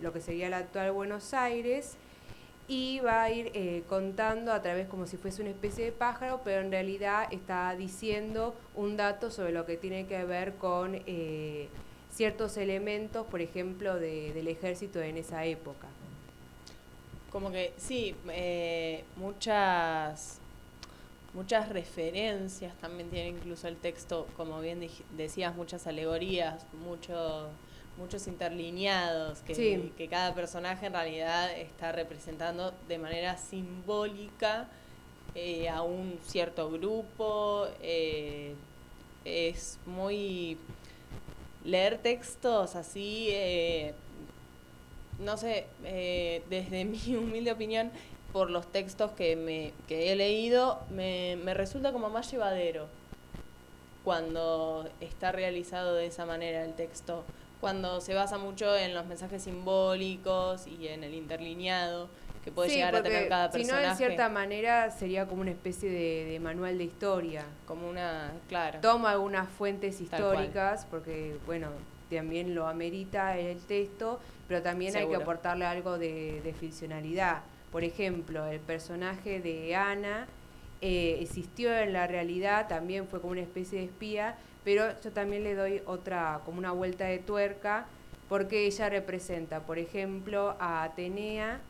lo 0.00 0.12
que 0.12 0.20
sería 0.20 0.48
el 0.48 0.54
actual 0.54 0.92
Buenos 0.92 1.32
Aires 1.32 1.96
y 2.68 3.00
va 3.00 3.22
a 3.22 3.30
ir 3.30 3.50
eh, 3.54 3.82
contando 3.88 4.52
a 4.52 4.60
través 4.60 4.86
como 4.86 5.06
si 5.06 5.16
fuese 5.16 5.40
una 5.40 5.50
especie 5.50 5.86
de 5.86 5.92
pájaro, 5.92 6.42
pero 6.44 6.60
en 6.60 6.70
realidad 6.70 7.28
está 7.30 7.74
diciendo 7.74 8.54
un 8.74 8.96
dato 8.98 9.30
sobre 9.30 9.52
lo 9.52 9.64
que 9.64 9.76
tiene 9.78 10.06
que 10.06 10.24
ver 10.24 10.54
con 10.56 10.94
ciertos 12.14 12.56
elementos, 12.56 13.26
por 13.26 13.40
ejemplo, 13.40 13.96
de, 13.96 14.32
del 14.32 14.48
ejército 14.48 15.00
en 15.00 15.16
esa 15.16 15.44
época. 15.44 15.88
Como 17.30 17.50
que 17.50 17.72
sí, 17.76 18.14
eh, 18.28 19.04
muchas 19.16 20.38
muchas 21.34 21.68
referencias 21.68 22.72
también 22.80 23.10
tiene 23.10 23.30
incluso 23.30 23.66
el 23.66 23.76
texto, 23.76 24.28
como 24.36 24.60
bien 24.60 24.88
decías, 25.16 25.56
muchas 25.56 25.86
alegorías, 25.88 26.64
muchos 26.84 27.48
muchos 27.96 28.26
interlineados 28.26 29.40
que, 29.40 29.92
que, 29.96 30.08
cada 30.08 30.34
personaje 30.34 30.86
en 30.86 30.92
realidad 30.92 31.56
está 31.56 31.92
representando 31.92 32.74
de 32.88 32.98
manera 32.98 33.36
simbólica 33.36 34.68
eh, 35.36 35.68
a 35.68 35.82
un 35.82 36.18
cierto 36.24 36.70
grupo. 36.70 37.68
Eh, 37.80 38.54
es 39.24 39.78
muy 39.86 40.58
leer 41.64 41.98
textos 41.98 42.76
así, 42.76 43.28
eh, 43.30 43.94
no 45.18 45.36
sé, 45.36 45.66
eh, 45.84 46.42
desde 46.50 46.84
mi 46.84 47.16
humilde 47.16 47.52
opinión, 47.52 47.90
por 48.32 48.50
los 48.50 48.70
textos 48.70 49.12
que, 49.12 49.36
me, 49.36 49.72
que 49.86 50.10
he 50.10 50.16
leído, 50.16 50.80
me, 50.90 51.36
me 51.36 51.54
resulta 51.54 51.92
como 51.92 52.10
más 52.10 52.30
llevadero 52.30 52.88
cuando 54.02 54.88
está 55.00 55.32
realizado 55.32 55.94
de 55.94 56.06
esa 56.06 56.26
manera 56.26 56.64
el 56.64 56.74
texto, 56.74 57.24
cuando 57.60 58.00
se 58.00 58.12
basa 58.14 58.36
mucho 58.36 58.76
en 58.76 58.92
los 58.94 59.06
mensajes 59.06 59.44
simbólicos 59.44 60.66
y 60.66 60.88
en 60.88 61.04
el 61.04 61.14
interlineado, 61.14 62.08
que 62.44 62.52
puede 62.52 62.68
Sí, 62.68 62.76
llegar 62.76 62.94
a 62.96 63.02
tener 63.02 63.28
cada 63.28 63.50
Si 63.50 63.58
personaje. 63.58 63.84
no, 63.86 63.90
en 63.90 63.96
cierta 63.96 64.28
manera 64.28 64.90
sería 64.90 65.26
como 65.26 65.40
una 65.40 65.50
especie 65.50 65.90
de, 65.90 66.26
de 66.30 66.40
manual 66.40 66.76
de 66.76 66.84
historia. 66.84 67.44
Como 67.66 67.88
una, 67.88 68.32
claro. 68.48 68.80
Toma 68.80 69.12
algunas 69.12 69.48
fuentes 69.48 70.00
históricas, 70.00 70.86
porque, 70.90 71.36
bueno, 71.46 71.68
también 72.10 72.54
lo 72.54 72.68
amerita 72.68 73.38
el 73.38 73.58
texto, 73.60 74.20
pero 74.46 74.62
también 74.62 74.94
hay 74.94 75.08
que 75.08 75.16
aportarle 75.16 75.64
algo 75.64 75.98
de, 75.98 76.42
de 76.42 76.52
ficcionalidad. 76.52 77.40
Por 77.72 77.82
ejemplo, 77.82 78.46
el 78.46 78.60
personaje 78.60 79.40
de 79.40 79.74
Ana 79.74 80.26
eh, 80.82 81.18
existió 81.20 81.74
en 81.76 81.94
la 81.94 82.06
realidad, 82.06 82.68
también 82.68 83.08
fue 83.08 83.20
como 83.20 83.32
una 83.32 83.40
especie 83.40 83.78
de 83.78 83.86
espía, 83.86 84.36
pero 84.64 84.84
yo 85.00 85.10
también 85.12 85.44
le 85.44 85.54
doy 85.54 85.82
otra, 85.86 86.40
como 86.44 86.58
una 86.58 86.72
vuelta 86.72 87.06
de 87.06 87.18
tuerca, 87.18 87.86
porque 88.28 88.66
ella 88.66 88.88
representa, 88.90 89.60
por 89.60 89.78
ejemplo, 89.78 90.56
a 90.60 90.84
Atenea, 90.84 91.60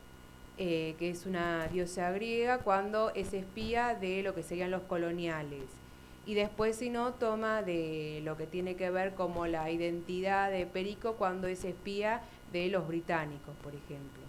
eh, 0.57 0.95
que 0.97 1.09
es 1.09 1.25
una 1.25 1.67
diosa 1.67 2.11
griega, 2.11 2.59
cuando 2.59 3.11
es 3.13 3.33
espía 3.33 3.93
de 3.93 4.23
lo 4.23 4.33
que 4.33 4.43
serían 4.43 4.71
los 4.71 4.83
coloniales. 4.83 5.63
Y 6.25 6.33
después, 6.33 6.77
si 6.77 6.89
no, 6.89 7.13
toma 7.13 7.61
de 7.61 8.21
lo 8.23 8.35
que 8.37 8.47
tiene 8.47 8.75
que 8.75 8.89
ver 8.89 9.13
como 9.13 9.45
la 9.47 9.69
identidad 9.69 10.49
de 10.49 10.65
Perico 10.65 11.13
cuando 11.13 11.47
es 11.47 11.63
espía 11.65 12.21
de 12.51 12.67
los 12.69 12.87
británicos, 12.87 13.53
por 13.61 13.75
ejemplo. 13.75 14.23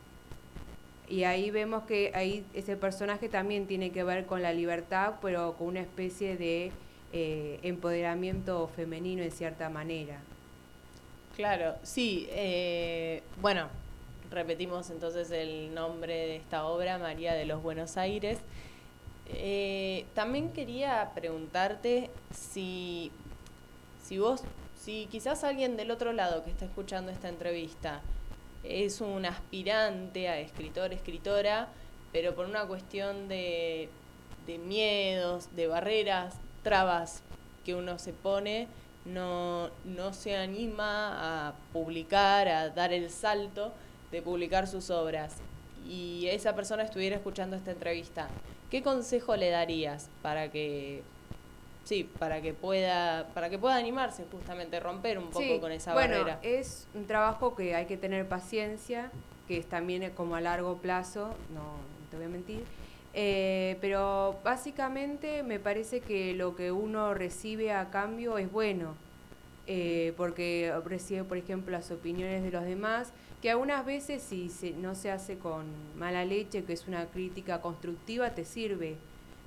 Y 1.08 1.24
ahí 1.24 1.50
vemos 1.50 1.84
que 1.84 2.10
ahí 2.14 2.44
ese 2.52 2.76
personaje 2.76 3.28
también 3.28 3.66
tiene 3.66 3.92
que 3.92 4.02
ver 4.02 4.26
con 4.26 4.42
la 4.42 4.52
libertad, 4.52 5.14
pero 5.22 5.54
con 5.56 5.68
una 5.68 5.80
especie 5.80 6.36
de 6.36 6.72
eh, 7.12 7.60
empoderamiento 7.62 8.68
femenino 8.74 9.22
en 9.22 9.30
cierta 9.30 9.70
manera. 9.70 10.18
Claro, 11.36 11.76
sí. 11.82 12.26
eh, 12.30 13.22
bueno, 13.40 13.68
repetimos 14.30 14.90
entonces 14.90 15.30
el 15.30 15.74
nombre 15.74 16.14
de 16.14 16.36
esta 16.36 16.66
obra, 16.66 16.98
María 16.98 17.34
de 17.34 17.46
los 17.46 17.62
Buenos 17.62 17.96
Aires. 17.96 18.38
Eh, 19.28 20.06
también 20.14 20.52
quería 20.52 21.10
preguntarte 21.14 22.10
si, 22.32 23.10
si 24.02 24.18
vos, 24.18 24.42
si 24.80 25.06
quizás 25.10 25.42
alguien 25.44 25.76
del 25.76 25.90
otro 25.90 26.12
lado 26.12 26.44
que 26.44 26.50
está 26.50 26.64
escuchando 26.64 27.10
esta 27.10 27.28
entrevista 27.28 28.02
es 28.62 29.00
un 29.00 29.26
aspirante 29.26 30.28
a 30.28 30.38
escritor, 30.38 30.92
escritora, 30.92 31.68
pero 32.12 32.34
por 32.34 32.46
una 32.46 32.66
cuestión 32.66 33.28
de, 33.28 33.88
de 34.46 34.58
miedos, 34.58 35.54
de 35.54 35.66
barreras, 35.66 36.34
trabas 36.62 37.22
que 37.64 37.74
uno 37.74 37.98
se 37.98 38.12
pone, 38.12 38.68
no, 39.04 39.70
no 39.84 40.12
se 40.12 40.36
anima 40.36 41.48
a 41.48 41.54
publicar, 41.72 42.48
a 42.48 42.70
dar 42.70 42.92
el 42.92 43.10
salto 43.10 43.72
de 44.16 44.22
publicar 44.22 44.66
sus 44.66 44.90
obras. 44.90 45.36
Y 45.86 46.26
esa 46.28 46.54
persona 46.56 46.82
estuviera 46.82 47.16
escuchando 47.16 47.54
esta 47.54 47.70
entrevista, 47.70 48.28
¿qué 48.70 48.82
consejo 48.82 49.36
le 49.36 49.50
darías 49.50 50.08
para 50.22 50.50
que 50.50 51.02
sí, 51.84 52.08
para 52.18 52.40
que 52.42 52.52
pueda 52.54 53.28
para 53.34 53.48
que 53.50 53.58
pueda 53.58 53.76
animarse 53.76 54.24
justamente 54.32 54.80
romper 54.80 55.18
un 55.18 55.26
poco 55.26 55.40
Sí, 55.40 55.58
con 55.60 55.70
esa 55.70 55.92
bueno, 55.92 56.16
barrera? 56.18 56.40
es 56.42 56.88
un 56.94 57.06
trabajo 57.06 57.54
que 57.54 57.74
hay 57.76 57.86
que 57.86 57.96
tener 57.96 58.26
paciencia, 58.26 59.12
que 59.46 59.58
es 59.58 59.66
también 59.66 60.02
eh, 60.02 60.10
como 60.10 60.34
a 60.34 60.40
largo 60.40 60.78
plazo, 60.78 61.28
no, 61.54 61.62
no 61.62 62.10
te 62.10 62.16
voy 62.16 62.26
a 62.26 62.28
mentir. 62.30 62.64
Eh, 63.18 63.76
pero 63.80 64.36
básicamente 64.44 65.42
me 65.42 65.58
parece 65.60 66.00
que 66.00 66.34
lo 66.34 66.56
que 66.56 66.72
uno 66.72 67.14
recibe 67.14 67.72
a 67.72 67.90
cambio 67.90 68.36
es 68.38 68.50
bueno, 68.50 68.94
eh, 69.68 70.12
porque 70.16 70.72
recibe, 70.84 71.24
por 71.24 71.36
ejemplo, 71.38 71.72
las 71.72 71.90
opiniones 71.90 72.42
de 72.42 72.50
los 72.50 72.64
demás, 72.64 73.12
que 73.42 73.50
algunas 73.50 73.84
veces 73.84 74.22
si 74.22 74.48
se- 74.48 74.72
no 74.72 74.94
se 74.94 75.10
hace 75.10 75.38
con 75.38 75.66
mala 75.96 76.24
leche, 76.24 76.64
que 76.64 76.72
es 76.72 76.88
una 76.88 77.06
crítica 77.06 77.60
constructiva, 77.60 78.30
te 78.30 78.44
sirve, 78.44 78.96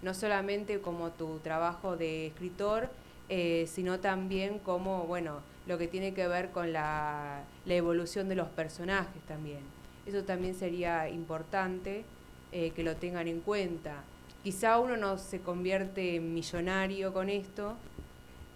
no 0.02 0.13
solamente 0.13 0.80
como 0.80 1.10
tu 1.12 1.39
trabajo 1.39 1.97
de 1.97 2.28
escritor, 2.28 2.89
eh, 3.30 3.67
sino 3.67 3.99
también 3.99 4.60
como, 4.60 5.04
bueno, 5.04 5.41
lo 5.67 5.78
que 5.78 5.88
tiene 5.88 6.13
que 6.13 6.28
ver 6.28 6.49
con 6.49 6.73
la, 6.73 7.43
evolución 7.67 8.28
de 8.28 8.36
los 8.36 8.47
personajes 8.47 9.21
también. 9.28 9.60
Eso 10.08 10.23
también 10.23 10.56
sería 10.56 11.08
importante 11.10 12.04
eh, 12.52 12.71
que 12.71 12.84
lo 12.84 12.95
tengan 12.95 13.28
en 13.28 13.41
cuenta. 13.41 14.04
Quizá 14.43 14.80
uno 14.80 14.97
no 14.97 15.19
se 15.19 15.41
convierte 15.41 16.15
en 16.15 16.34
millonario 16.34 17.13
con 17.13 17.30
esto, 17.30 17.75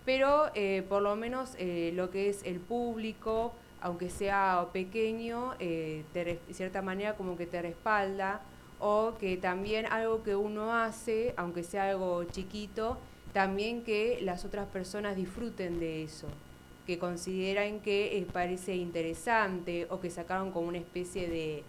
pero 0.06 0.50
eh, 0.56 0.84
por 0.89 1.04
lo 1.04 1.15
menos 1.15 1.52
lo 1.60 2.10
que 2.10 2.30
es 2.30 2.43
el 2.43 2.60
público, 2.60 3.54
aunque 3.84 4.10
sea 4.10 4.69
pequeño, 4.74 5.54
eh, 5.60 6.06
te 6.13 6.24
de 6.24 6.39
cierta 6.52 6.82
manera 6.82 7.15
como 7.15 7.36
que 7.38 7.46
te 7.46 7.62
respalda, 7.62 8.41
o 8.80 9.13
que 9.19 9.38
también 9.38 9.86
algo 9.86 10.24
que 10.24 10.36
uno 10.36 10.74
hace, 10.74 11.34
aunque 11.38 11.63
sea 11.63 11.89
algo 11.89 12.24
chiquito, 12.24 12.98
también 13.34 13.84
que 13.84 14.19
las 14.22 14.46
otras 14.46 14.67
personas 14.67 15.15
disfruten 15.15 15.80
de 15.80 16.04
eso, 16.04 16.28
que 16.88 16.98
consideren 16.98 17.82
que 17.82 18.17
eh, 18.17 18.26
parece 18.32 18.76
interesante 18.76 19.88
o 19.89 20.00
que 20.00 20.10
sacaron 20.10 20.52
como 20.52 20.67
una 20.69 20.78
especie 20.80 21.28
de, 21.28 21.63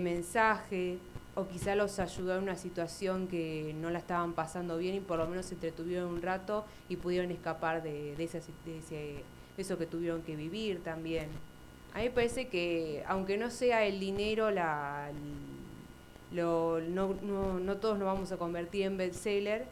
mensaje 0.00 0.98
o 1.34 1.46
quizá 1.48 1.74
los 1.74 1.98
ayudó 1.98 2.36
en 2.36 2.42
una 2.44 2.56
situación 2.56 3.26
que 3.28 3.74
no 3.80 3.90
la 3.90 3.98
estaban 3.98 4.32
pasando 4.34 4.78
bien 4.78 4.94
y 4.96 5.00
por 5.00 5.18
lo 5.18 5.26
menos 5.26 5.46
se 5.46 5.54
entretuvieron 5.54 6.08
un 6.12 6.22
rato 6.22 6.64
y 6.88 6.96
pudieron 6.96 7.30
escapar 7.30 7.82
de, 7.82 8.14
de, 8.16 8.24
esa 8.24 8.38
de 8.64 8.78
ese- 8.78 9.22
eso 9.58 9.76
que 9.78 9.86
tuvieron 9.86 10.22
que 10.22 10.36
vivir 10.36 10.82
también. 10.82 11.28
A 11.94 11.98
mí 11.98 12.04
me 12.04 12.10
parece 12.10 12.48
que 12.48 13.02
aunque 13.08 13.36
no 13.36 13.50
sea 13.50 13.84
el 13.84 13.98
dinero 13.98 14.50
la, 14.50 15.08
lo, 16.32 16.80
no, 16.80 17.14
no, 17.22 17.58
no 17.58 17.76
todos 17.78 17.98
nos 17.98 18.06
vamos 18.06 18.30
a 18.32 18.36
convertir 18.36 18.84
en 18.86 18.96
bestseller, 18.96 19.64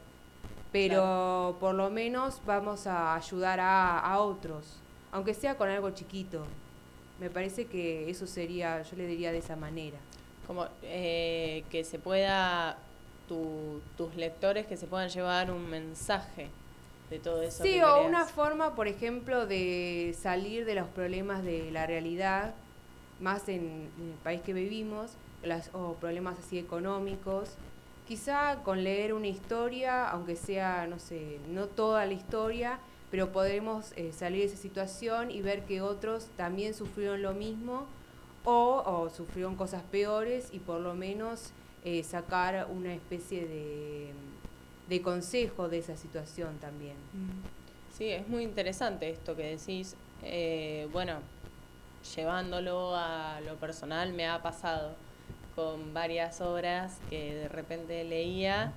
pero 0.73 1.57
por 1.61 1.75
lo 1.75 1.91
menos 1.91 2.41
vamos 2.45 2.87
a 2.87 3.15
ayudar 3.15 3.61
a, 3.61 3.99
a 4.01 4.19
otros, 4.21 4.77
aunque 5.13 5.33
sea 5.35 5.57
con 5.57 5.69
algo 5.69 5.91
chiquito. 5.91 6.45
Me 7.21 7.31
parece 7.31 7.67
que 7.67 8.09
eso 8.11 8.27
sería, 8.27 8.83
yo 8.83 8.97
le 8.97 9.07
diría 9.07 9.33
de 9.33 9.39
esa 9.39 9.57
manera. 9.57 9.99
Como 10.47 10.67
eh, 10.83 11.65
que 11.71 11.85
se 11.85 11.99
pueda, 11.99 12.79
tu- 13.29 13.81
tus 13.97 14.15
lectores 14.17 14.67
que 14.67 14.77
se 14.77 14.87
puedan 14.87 15.09
llevar 15.09 15.51
un 15.51 15.69
mensaje 15.69 16.49
de 17.11 17.19
todo 17.19 17.43
eso. 17.43 17.63
Sí, 17.63 17.75
que 17.75 17.85
o 17.85 17.95
creas. 17.95 18.09
una 18.09 18.25
forma, 18.25 18.75
por 18.75 18.89
ejemplo, 18.89 19.47
de 19.47 20.15
salir 20.19 20.65
de 20.65 20.75
los 20.75 20.89
problemas 20.89 21.43
de 21.43 21.71
la 21.71 21.87
realidad, 21.87 22.55
más 23.21 23.49
en, 23.49 23.91
en 23.99 24.11
el 24.13 24.19
país 24.23 24.41
que 24.43 24.53
vivimos, 24.53 25.13
las, 25.43 25.71
o 25.75 25.95
problemas 25.95 26.39
así 26.39 26.59
económicos. 26.59 27.51
Quizá 28.07 28.63
con 28.65 28.85
leer 28.85 29.13
una 29.13 29.27
historia, 29.27 30.09
aunque 30.09 30.37
sea, 30.37 30.87
no 30.87 30.99
sé, 30.99 31.39
no 31.49 31.67
toda 31.67 32.07
la 32.07 32.15
historia, 32.15 32.79
pero 33.11 33.33
podemos 33.33 33.93
eh, 33.97 34.13
salir 34.13 34.41
de 34.41 34.47
esa 34.47 34.57
situación 34.57 35.31
y 35.31 35.43
ver 35.43 35.65
que 35.65 35.81
otros 35.81 36.29
también 36.37 36.75
sufrieron 36.75 37.23
lo 37.23 37.33
mismo 37.33 37.87
o, 38.45 38.83
o 38.85 39.11
sufrieron 39.11 39.57
cosas 39.57 39.83
peores 39.91 40.49
y 40.53 40.59
por 40.59 40.81
lo 40.81 40.95
menos 40.95 41.53
eh, 41.85 42.03
sacar 42.03 42.67
una 42.71 42.93
especie 42.93 43.47
de, 43.47 44.13
de 44.89 45.03
consejo 45.03 45.69
de 45.69 45.79
esa 45.79 45.97
situación 45.97 46.59
también. 46.59 46.97
Sí, 47.97 48.11
es 48.11 48.29
muy 48.29 48.45
interesante 48.45 49.11
esto 49.11 49.37
que 49.37 49.57
decís. 49.57 49.97
Eh, 50.23 50.89
bueno, 50.93 51.19
llevándolo 52.17 52.95
a 52.95 53.41
lo 53.41 53.57
personal, 53.57 54.13
me 54.13 54.27
ha 54.27 54.43
pasado 54.43 54.95
con 55.55 55.93
varias 55.93 56.41
obras 56.41 56.99
que 57.11 57.35
de 57.35 57.49
repente 57.49 58.05
leía 58.05 58.73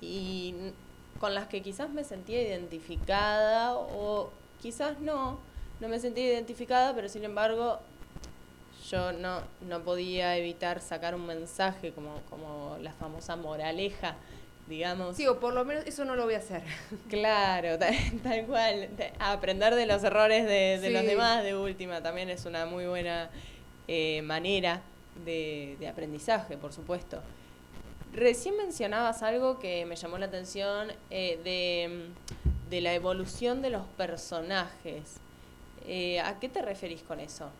y 0.00 0.54
con 1.18 1.34
las 1.34 1.48
que 1.48 1.60
quizás 1.60 1.90
me 1.90 2.04
sentía 2.04 2.40
identificada 2.40 3.74
o 3.74 4.30
quizás 4.62 5.00
no, 5.00 5.38
no 5.80 5.88
me 5.88 5.98
sentía 5.98 6.32
identificada, 6.32 6.94
pero 6.94 7.08
sin 7.08 7.24
embargo 7.24 7.80
yo 8.88 9.12
no, 9.12 9.40
no 9.68 9.82
podía 9.82 10.36
evitar 10.36 10.80
sacar 10.80 11.14
un 11.14 11.26
mensaje 11.26 11.92
como, 11.92 12.20
como 12.30 12.76
la 12.80 12.92
famosa 12.92 13.36
moraleja, 13.36 14.16
digamos. 14.70 15.16
Sí, 15.16 15.26
o 15.26 15.38
por 15.38 15.52
lo 15.52 15.66
menos 15.66 15.84
eso 15.86 16.06
no 16.06 16.16
lo 16.16 16.24
voy 16.24 16.34
a 16.34 16.38
hacer. 16.38 16.62
Claro, 17.10 17.78
tal, 17.78 17.94
tal 18.22 18.46
cual. 18.46 18.88
Aprender 19.18 19.74
de 19.74 19.84
los 19.84 20.02
errores 20.02 20.46
de, 20.46 20.78
de 20.80 20.90
los 20.90 21.04
demás 21.04 21.42
de 21.42 21.54
última 21.54 22.02
también 22.02 22.30
es 22.30 22.46
una 22.46 22.64
muy 22.64 22.86
buena 22.86 23.28
eh, 23.88 24.22
manera 24.22 24.80
de, 25.26 25.76
de 25.78 25.88
aprendizaje, 25.88 26.56
por 26.56 26.72
supuesto. 26.72 27.20
Recién 28.12 28.56
mencionabas 28.56 29.22
algo 29.22 29.58
que 29.58 29.84
me 29.86 29.96
llamó 29.96 30.18
la 30.18 30.26
atención 30.26 30.92
eh, 31.10 31.38
de, 31.44 32.08
mm, 32.08 32.70
de 32.70 32.80
la 32.80 32.94
evolución 32.94 33.62
de 33.62 33.70
los 33.70 33.86
personajes. 33.96 35.16
Eh, 35.86 36.20
¿A 36.20 36.38
qué 36.40 36.48
te 36.48 36.62
referís 36.62 37.02
con 37.02 37.20
eso? 37.20 37.50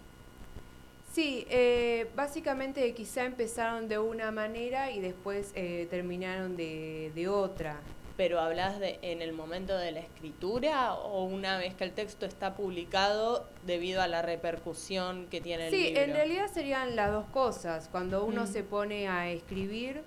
Sí, 1.12 1.44
eh, 1.50 2.08
básicamente 2.14 2.92
quizá 2.94 3.24
empezaron 3.24 3.88
de 3.88 3.98
una 3.98 4.30
manera 4.30 4.92
y 4.92 5.00
después 5.00 5.50
eh, 5.56 5.88
terminaron 5.90 6.56
de, 6.56 7.10
de 7.14 7.28
otra. 7.28 7.80
pero 8.16 8.38
hablas 8.38 8.78
de 8.78 8.98
en 9.00 9.22
el 9.22 9.32
momento 9.32 9.76
de 9.78 9.92
la 9.92 10.00
escritura 10.00 10.92
o 10.92 11.24
una 11.24 11.56
vez 11.56 11.74
que 11.74 11.84
el 11.84 11.92
texto 11.92 12.26
está 12.26 12.54
publicado 12.54 13.48
debido 13.66 14.02
a 14.02 14.08
la 14.08 14.20
repercusión 14.20 15.26
que 15.30 15.40
tiene 15.40 15.68
el 15.68 15.72
libro. 15.72 15.88
Sí, 15.88 15.96
en 15.96 16.12
realidad 16.12 16.50
serían 16.52 16.96
las 16.96 17.10
dos 17.10 17.24
cosas. 17.32 17.88
Cuando 17.90 18.24
uno 18.26 18.44
mm. 18.44 18.46
se 18.46 18.62
pone 18.62 19.08
a 19.08 19.30
escribir, 19.30 20.02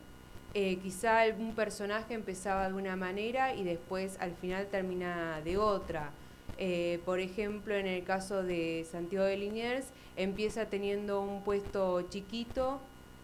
eh, 0.54 0.78
quizá 0.78 1.22
algún 1.22 1.56
personaje 1.56 2.14
empezaba 2.14 2.68
de 2.68 2.76
una 2.76 2.96
manera 2.96 3.56
y 3.56 3.64
después 3.64 4.18
al 4.20 4.36
final 4.36 4.68
termina 4.68 5.42
de 5.44 5.58
otra. 5.58 6.12
Eh, 6.60 7.00
por 7.06 7.20
ejemplo, 7.20 7.74
en 7.74 7.88
el 7.88 8.04
caso 8.04 8.44
de 8.44 8.86
Santiago 8.92 9.26
de 9.26 9.38
Liniers, 9.38 9.88
empieza 10.16 10.66
teniendo 10.66 11.22
un 11.22 11.44
puesto 11.44 12.02
chiquito 12.10 12.80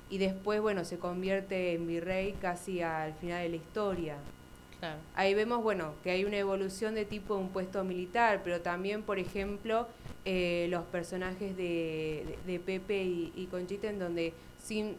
y 0.09 0.17
después, 0.17 0.61
bueno, 0.61 0.85
se 0.85 0.97
convierte 0.97 1.73
en 1.73 1.87
virrey 1.87 2.33
casi 2.41 2.81
al 2.81 3.13
final 3.13 3.43
de 3.43 3.49
la 3.49 3.55
historia. 3.55 4.17
Ahí 5.13 5.33
vemos, 5.33 5.61
bueno, 5.61 5.93
que 6.03 6.11
hay 6.11 6.23
una 6.23 6.37
evolución 6.37 6.95
de 6.95 7.03
tipo 7.03 7.35
de 7.35 7.41
un 7.41 7.49
puesto 7.49 7.83
militar, 7.83 8.41
pero 8.45 8.61
también, 8.61 9.03
por 9.03 9.19
ejemplo, 9.19 9.87
eh, 10.23 10.67
los 10.69 10.83
personajes 10.85 11.57
de, 11.57 12.37
de, 12.45 12.59
Pepe 12.59 13.03
y, 13.03 13.47
Conchita, 13.51 13.89
en 13.89 13.99
donde 13.99 14.33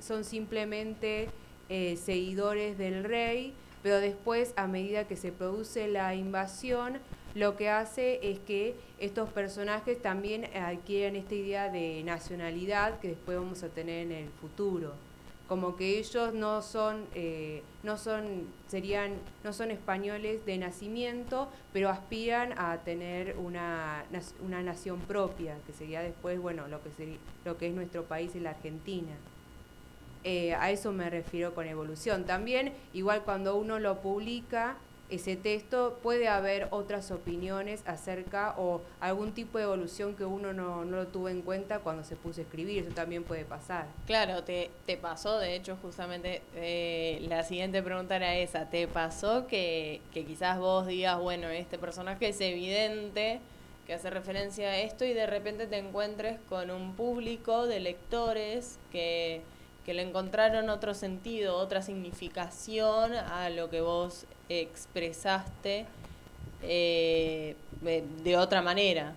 son 0.00 0.24
simplemente 0.24 1.28
eh, 1.70 1.96
seguidores 1.96 2.76
del 2.76 3.04
rey, 3.04 3.54
pero 3.82 4.00
después, 4.00 4.52
a 4.56 4.66
medida 4.66 5.08
que 5.08 5.16
se 5.16 5.32
produce 5.32 5.88
la 5.88 6.14
invasión, 6.14 6.98
lo 7.34 7.56
que 7.56 7.68
hace 7.68 8.20
es 8.22 8.38
que 8.40 8.74
estos 8.98 9.28
personajes 9.30 10.00
también 10.00 10.46
adquieren 10.56 11.16
esta 11.16 11.34
idea 11.34 11.68
de 11.68 12.02
nacionalidad 12.04 12.98
que 13.00 13.08
después 13.08 13.38
vamos 13.38 13.62
a 13.62 13.68
tener 13.68 14.06
en 14.06 14.12
el 14.12 14.28
futuro 14.30 14.92
como 15.50 15.74
que 15.74 15.98
ellos 15.98 16.32
no 16.32 16.62
son, 16.62 17.06
eh, 17.12 17.64
no 17.82 17.98
son, 17.98 18.46
serían, 18.68 19.14
no 19.42 19.52
son 19.52 19.72
españoles 19.72 20.46
de 20.46 20.56
nacimiento, 20.58 21.48
pero 21.72 21.88
aspiran 21.88 22.56
a 22.56 22.76
tener 22.84 23.36
una, 23.36 24.04
una 24.46 24.62
nación 24.62 25.00
propia, 25.00 25.56
que 25.66 25.72
sería 25.72 26.02
después, 26.02 26.38
bueno, 26.38 26.68
lo 26.68 26.78
que, 27.58 27.66
es 27.66 27.74
nuestro 27.74 28.04
país 28.04 28.32
la 28.36 28.50
Argentina. 28.50 29.10
Eh, 30.22 30.54
a 30.54 30.70
eso 30.70 30.92
me 30.92 31.10
refiero 31.10 31.52
con 31.52 31.66
evolución. 31.66 32.26
También, 32.26 32.72
igual 32.92 33.24
cuando 33.24 33.56
uno 33.56 33.80
lo 33.80 34.00
publica, 34.02 34.76
ese 35.10 35.36
texto, 35.36 35.98
puede 36.02 36.28
haber 36.28 36.68
otras 36.70 37.10
opiniones 37.10 37.82
acerca 37.86 38.54
o 38.56 38.82
algún 39.00 39.32
tipo 39.32 39.58
de 39.58 39.64
evolución 39.64 40.14
que 40.14 40.24
uno 40.24 40.52
no, 40.52 40.84
no 40.84 40.96
lo 40.96 41.06
tuvo 41.08 41.28
en 41.28 41.42
cuenta 41.42 41.80
cuando 41.80 42.04
se 42.04 42.16
puso 42.16 42.40
a 42.40 42.44
escribir, 42.44 42.84
eso 42.84 42.94
también 42.94 43.24
puede 43.24 43.44
pasar. 43.44 43.86
Claro, 44.06 44.44
te, 44.44 44.70
te 44.86 44.96
pasó, 44.96 45.38
de 45.38 45.54
hecho, 45.54 45.76
justamente 45.82 46.42
eh, 46.54 47.24
la 47.28 47.42
siguiente 47.42 47.82
pregunta 47.82 48.16
era 48.16 48.36
esa, 48.36 48.70
¿te 48.70 48.86
pasó 48.88 49.46
que, 49.46 50.00
que 50.12 50.24
quizás 50.24 50.58
vos 50.58 50.86
digas, 50.86 51.18
bueno, 51.18 51.48
este 51.48 51.78
personaje 51.78 52.28
es 52.28 52.40
evidente 52.40 53.40
que 53.86 53.94
hace 53.94 54.10
referencia 54.10 54.68
a 54.68 54.78
esto 54.78 55.04
y 55.04 55.12
de 55.12 55.26
repente 55.26 55.66
te 55.66 55.78
encuentres 55.78 56.38
con 56.48 56.70
un 56.70 56.94
público 56.94 57.66
de 57.66 57.80
lectores 57.80 58.78
que, 58.92 59.42
que 59.90 59.94
le 59.94 60.02
encontraron 60.02 60.70
otro 60.70 60.94
sentido, 60.94 61.56
otra 61.56 61.82
significación 61.82 63.12
a 63.12 63.50
lo 63.50 63.70
que 63.70 63.80
vos 63.80 64.24
expresaste 64.48 65.84
eh, 66.62 67.56
de 68.22 68.36
otra 68.36 68.62
manera. 68.62 69.14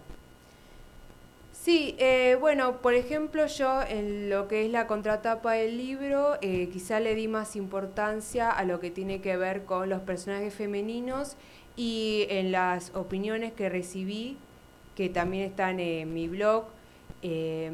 Sí, 1.52 1.96
eh, 2.00 2.38
bueno, 2.40 2.82
por 2.82 2.96
ejemplo, 2.96 3.46
yo 3.46 3.84
en 3.84 4.32
lo 4.32 4.48
que 4.48 4.66
es 4.66 4.72
la 4.72 4.88
contratapa 4.88 5.54
del 5.54 5.78
libro, 5.78 6.40
eh, 6.42 6.68
quizá 6.74 7.00
le 7.00 7.14
di 7.14 7.28
más 7.28 7.56
importancia 7.56 8.50
a 8.50 8.64
lo 8.64 8.80
que 8.80 8.90
tiene 8.90 9.22
que 9.22 9.38
ver 9.38 9.66
con 9.66 9.90
los 9.90 10.02
personajes 10.02 10.56
femeninos 10.56 11.36
y 11.76 12.26
en 12.30 12.52
las 12.52 12.96
opiniones 12.96 13.54
que 13.54 13.70
recibí, 13.70 14.38
que 14.96 15.08
también 15.08 15.44
están 15.44 15.80
en 15.80 16.12
mi 16.16 16.28
blog, 16.28 16.66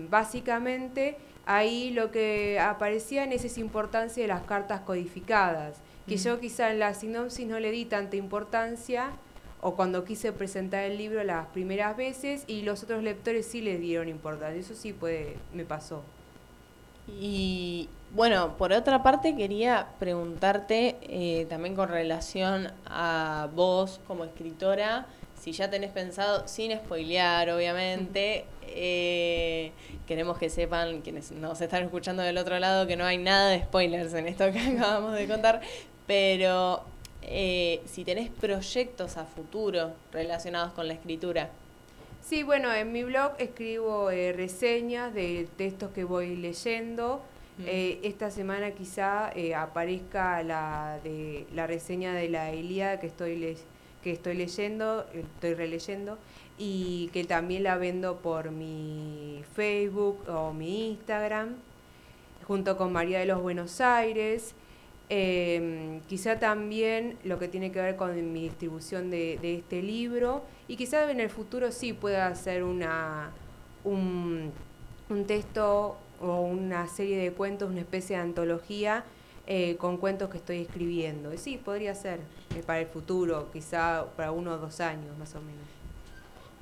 básicamente 0.09 1.15
ahí 1.49 1.89
lo 1.89 2.11
que 2.11 2.59
aparecía 2.59 3.25
es 3.25 3.43
esa 3.43 3.59
importancia 3.59 4.21
de 4.21 4.27
las 4.27 4.43
cartas 4.43 4.81
codificadas 4.81 5.77
que 6.07 6.17
yo 6.17 6.39
quizá 6.39 6.71
en 6.71 6.79
la 6.79 6.93
sinopsis 6.93 7.47
no 7.47 7.59
le 7.59 7.71
di 7.71 7.85
tanta 7.85 8.15
importancia 8.15 9.09
o 9.61 9.75
cuando 9.75 10.05
quise 10.05 10.31
presentar 10.31 10.83
el 10.83 10.97
libro 10.97 11.23
las 11.23 11.47
primeras 11.47 11.97
veces 11.97 12.43
y 12.45 12.61
los 12.61 12.83
otros 12.83 13.03
lectores 13.03 13.47
sí 13.47 13.61
le 13.61 13.77
dieron 13.77 14.09
importancia. 14.09 14.59
Eso 14.59 14.75
sí 14.75 14.93
puede, 14.93 15.37
me 15.53 15.65
pasó. 15.65 16.03
Y 17.07 17.89
bueno, 18.13 18.55
por 18.57 18.71
otra 18.71 19.01
parte 19.03 19.35
quería 19.35 19.87
preguntarte 19.99 20.97
eh, 21.01 21.45
también 21.49 21.75
con 21.75 21.89
relación 21.89 22.71
a 22.85 23.49
vos 23.55 23.99
como 24.07 24.23
escritora, 24.23 25.07
si 25.39 25.51
ya 25.51 25.69
tenés 25.69 25.91
pensado, 25.91 26.47
sin 26.47 26.71
spoilear 26.77 27.49
obviamente, 27.49 28.45
eh, 28.67 29.71
queremos 30.07 30.37
que 30.37 30.49
sepan 30.49 31.01
quienes 31.01 31.31
nos 31.31 31.61
están 31.61 31.83
escuchando 31.83 32.23
del 32.23 32.37
otro 32.37 32.59
lado 32.59 32.87
que 32.87 32.95
no 32.95 33.05
hay 33.05 33.17
nada 33.17 33.49
de 33.49 33.61
spoilers 33.63 34.13
en 34.13 34.27
esto 34.27 34.51
que 34.51 34.59
acabamos 34.77 35.13
de 35.13 35.27
contar, 35.27 35.61
pero 36.05 36.83
eh, 37.21 37.81
si 37.85 38.03
tenés 38.03 38.29
proyectos 38.29 39.17
a 39.17 39.25
futuro 39.25 39.93
relacionados 40.11 40.73
con 40.73 40.87
la 40.87 40.93
escritura. 40.93 41.49
Sí, 42.21 42.43
bueno, 42.43 42.73
en 42.73 42.91
mi 42.91 43.03
blog 43.03 43.33
escribo 43.39 44.09
eh, 44.11 44.33
reseñas 44.33 45.13
de 45.13 45.47
textos 45.57 45.91
que 45.91 46.03
voy 46.03 46.35
leyendo. 46.35 47.21
Eh, 47.65 47.99
esta 48.03 48.31
semana 48.31 48.71
quizá 48.71 49.31
aparezca 49.57 50.41
la, 50.43 50.99
de, 51.03 51.45
la 51.53 51.67
reseña 51.67 52.13
de 52.13 52.29
la 52.29 52.53
Ilíada 52.55 53.01
que 53.01 53.07
estoy, 53.07 53.57
que 54.03 54.11
estoy 54.11 54.35
leyendo, 54.35 55.05
estoy 55.13 55.53
releyendo, 55.53 56.17
y 56.57 57.09
que 57.13 57.23
también 57.23 57.63
la 57.63 57.77
vendo 57.77 58.17
por 58.17 58.51
mi 58.51 59.43
Facebook 59.53 60.27
o 60.27 60.53
mi 60.53 60.91
Instagram, 60.91 61.55
junto 62.47 62.77
con 62.77 62.91
María 62.91 63.19
de 63.19 63.25
los 63.25 63.41
Buenos 63.41 63.81
Aires. 63.81 64.55
Eh, 65.11 66.01
quizá 66.07 66.37
también 66.37 67.17
lo 67.23 67.39
que 67.39 67.47
tiene 67.47 67.71
que 67.71 67.81
ver 67.81 67.95
con 67.95 68.31
mi 68.31 68.43
distribución 68.43 69.09
de, 69.09 69.39
este 69.41 69.81
libro 69.81 70.43
y 70.67 70.75
quizá 70.75 71.09
en 71.09 71.19
el 71.19 71.31
futuro 71.31 71.71
sí 71.71 71.93
pueda 71.93 72.27
hacer 72.27 72.63
una, 72.63 73.31
un, 73.83 74.51
texto 75.25 75.97
o 76.21 76.41
una 76.41 76.87
serie 76.87 77.17
de 77.17 77.31
cuentos, 77.31 77.71
una 77.71 77.79
especie 77.79 78.17
de 78.17 78.21
antología 78.21 79.03
eh, 79.51 79.77
con 79.77 79.97
cuentos 79.97 80.29
que 80.29 80.37
estoy 80.37 80.61
escribiendo. 80.61 81.33
Y 81.33 81.39
sí, 81.39 81.57
podría 81.57 81.95
ser 81.95 82.19
eh, 82.55 82.61
para 82.63 82.81
el 82.81 82.85
futuro, 82.85 83.49
quizá 83.51 84.05
para 84.15 84.31
uno 84.31 84.53
o 84.53 84.57
dos 84.57 84.79
años 84.79 85.17
más 85.17 85.33
o 85.33 85.41
menos. 85.41 85.65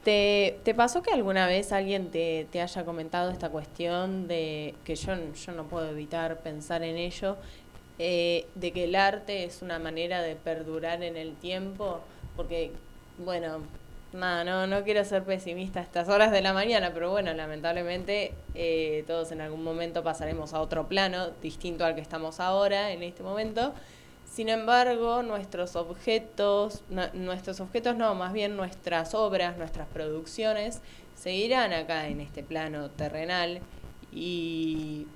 ¿Te, 0.06 0.58
¿Te, 0.63 0.73
pasó 0.73 1.04
que 1.04 1.12
alguna 1.12 1.47
vez 1.47 1.73
alguien 1.73 2.12
te, 2.12 2.47
te, 2.50 2.62
haya 2.62 2.86
comentado 2.86 3.30
esta 3.30 3.50
cuestión 3.50 4.30
de 4.30 4.73
que 4.86 4.95
yo, 4.95 5.13
yo 5.34 5.52
no 5.52 5.65
puedo 5.65 5.89
evitar 5.89 6.39
pensar 6.39 6.82
en 6.82 6.95
ello, 6.95 7.36
eh, 8.00 8.47
de 8.56 8.71
que 8.71 8.86
el 8.86 8.95
arte 8.95 9.43
es 9.43 9.62
una 9.62 9.80
manera 9.80 10.21
de 10.21 10.38
perdurar 10.38 11.04
en 11.04 11.17
el 11.17 11.36
tiempo, 11.36 12.00
porque, 12.38 12.71
bueno, 13.17 13.63
nada, 14.13 14.43
no, 14.43 14.67
no 14.67 14.84
quiero 14.84 15.04
ser 15.06 15.24
pesimista 15.24 15.80
a 15.80 15.84
estas 15.84 16.10
horas 16.10 16.32
de 16.32 16.41
la 16.41 16.54
mañana, 16.54 16.91
pero 16.93 17.12
bueno, 17.12 17.34
lamentablemente 17.34 18.34
eh, 18.56 19.04
todos 19.08 19.32
en 19.32 19.41
algún 19.41 19.63
momento 19.63 20.04
pasaremos 20.04 20.54
a 20.54 20.62
otro 20.62 20.88
plano 20.88 21.30
distinto 21.41 21.86
al 21.86 21.96
que 21.96 22.02
estamos 22.02 22.39
ahora, 22.39 22.91
en 22.91 23.04
este 23.04 23.24
momento. 23.24 23.74
Sin 24.32 24.50
embargo, 24.50 25.24
nuestros 25.24 25.76
objetos, 25.76 26.84
nuestros 27.13 27.60
objetos 27.60 27.96
no, 27.96 28.13
más 28.13 28.34
bien 28.34 28.56
nuestras 28.56 29.13
obras, 29.13 29.58
nuestras 29.58 29.88
producciones, 29.88 30.82
seguirán 31.15 31.74
acá 31.74 32.08
en 32.08 32.22
este 32.22 32.43
plano 32.43 32.89
terrenal 32.91 33.62
y, 34.12 35.08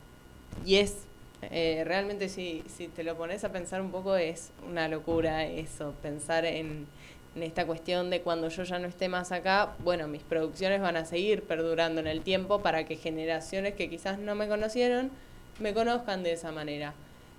y 0.66 0.78
es 0.78 1.06
eh, 1.44 1.84
realmente 1.86 2.30
si, 2.30 2.64
si 2.68 2.88
te 2.88 3.04
lo 3.04 3.18
pones 3.18 3.44
a 3.44 3.52
pensar 3.52 3.82
un 3.82 3.92
poco 3.92 4.16
es 4.16 4.52
una 4.68 4.88
locura 4.88 5.46
eso, 5.46 5.94
pensar 6.02 6.46
en, 6.46 6.88
en 7.36 7.44
esta 7.44 7.66
cuestión 7.66 8.10
de 8.10 8.22
cuando 8.22 8.50
yo 8.50 8.64
ya 8.64 8.80
no 8.80 8.88
esté 8.88 9.08
más 9.08 9.32
acá, 9.32 9.74
bueno, 9.80 10.08
mis 10.08 10.24
producciones 10.24 10.82
van 10.82 10.98
a 10.98 11.06
seguir 11.06 11.44
perdurando 11.44 12.02
en 12.02 12.08
el 12.08 12.22
tiempo 12.22 12.62
para 12.62 12.86
que 12.86 12.98
generaciones 12.98 13.76
que 13.76 13.90
quizás 13.90 14.20
no 14.20 14.36
me 14.36 14.48
conocieron 14.48 15.12
me 15.60 15.74
conozcan 15.74 16.24
de 16.24 16.34
esa 16.34 16.52
manera. 16.52 16.94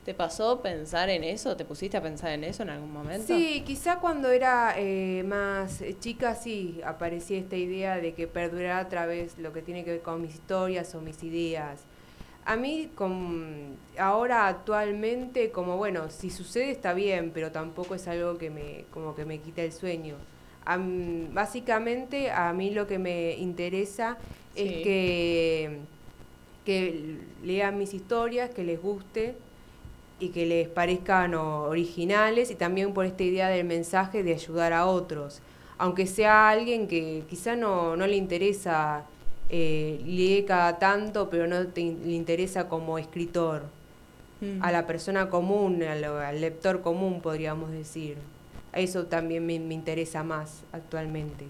¿Te 0.05 0.14
pasó 0.14 0.62
pensar 0.62 1.11
en 1.11 1.22
eso? 1.22 1.57
¿Te 1.57 1.64
pusiste 1.64 1.96
a 1.96 2.02
pensar 2.02 2.33
en 2.33 2.42
eso 2.42 2.64
en 2.64 2.70
algún 2.70 2.92
momento? 2.92 3.26
Sí, 3.26 3.62
quizá 3.64 4.00
cuando 4.00 4.31
era 4.31 4.74
eh, 4.76 5.22
más 5.24 5.81
chica 6.00 6.35
sí 6.35 6.81
aparecía 6.85 7.38
esta 7.38 7.57
idea 7.57 7.98
de 7.98 8.12
que 8.12 8.26
perdurara 8.26 8.78
a 8.78 8.88
través 8.88 9.38
lo 9.38 9.52
que 9.52 9.62
tiene 9.62 9.85
que 9.85 9.92
ver 9.92 10.02
con 10.02 10.20
mis 10.20 10.35
historias 10.35 10.92
o 10.96 11.00
mis 11.00 11.22
ideas. 11.22 11.83
A 12.44 12.57
mí, 12.57 12.90
con, 12.94 13.76
ahora 13.98 14.48
actualmente, 14.48 15.50
como 15.50 15.76
bueno, 15.76 16.11
si 16.11 16.28
sucede 16.31 16.72
está 16.72 16.92
bien, 16.92 17.31
pero 17.33 17.52
tampoco 17.52 17.94
es 17.94 18.09
algo 18.09 18.37
que 18.37 18.50
me, 18.50 18.85
como 18.90 19.14
que 19.14 19.24
me 19.24 19.38
quita 19.38 19.62
el 19.62 19.72
sueño. 19.72 20.16
básicamente, 21.33 22.31
a 22.31 22.52
mí 22.52 22.70
lo 22.70 22.87
que 22.87 22.98
me 22.98 23.37
interesa 23.37 24.18
es 24.57 24.83
que, 24.83 25.78
que 26.64 27.18
lean 27.44 27.78
mis 27.78 27.94
historias, 27.94 28.50
que 28.50 28.64
les 28.64 28.81
guste 28.81 29.37
y 30.18 30.28
que 30.31 30.46
les 30.46 30.68
parezcan 30.68 31.35
originales 31.35 32.50
y 32.50 32.55
también 32.55 32.92
por 32.92 33.07
esta 33.07 33.22
idea 33.22 33.48
del 33.48 33.66
mensaje 33.66 34.22
de 34.22 34.35
ayudar 34.35 34.72
a 34.72 34.87
otros. 34.87 35.42
Aunque 35.78 36.07
sea 36.07 36.48
alguien 36.48 36.87
que 36.87 37.24
quizá 37.28 37.57
no, 37.57 37.96
no 37.96 38.07
le 38.07 38.16
interesa, 38.16 39.05
eh, 39.50 40.00
lee 40.05 40.44
cada 40.46 40.78
tanto, 40.78 41.28
pero 41.31 41.46
no 41.46 41.61
le 41.61 42.12
interesa 42.12 42.68
como 42.68 42.98
escritor. 42.98 43.62
Mm. 44.40 44.62
A 44.62 44.72
la 44.72 44.87
persona 44.87 45.31
común, 45.31 45.83
al, 45.83 46.40
lector 46.40 46.83
común, 46.83 47.20
podríamos 47.20 47.70
decir. 47.70 48.16
Eso 48.72 49.05
también 49.07 49.46
me 49.46 49.55
interesa 49.55 50.22
más 50.24 50.62
actualmente. 50.72 51.46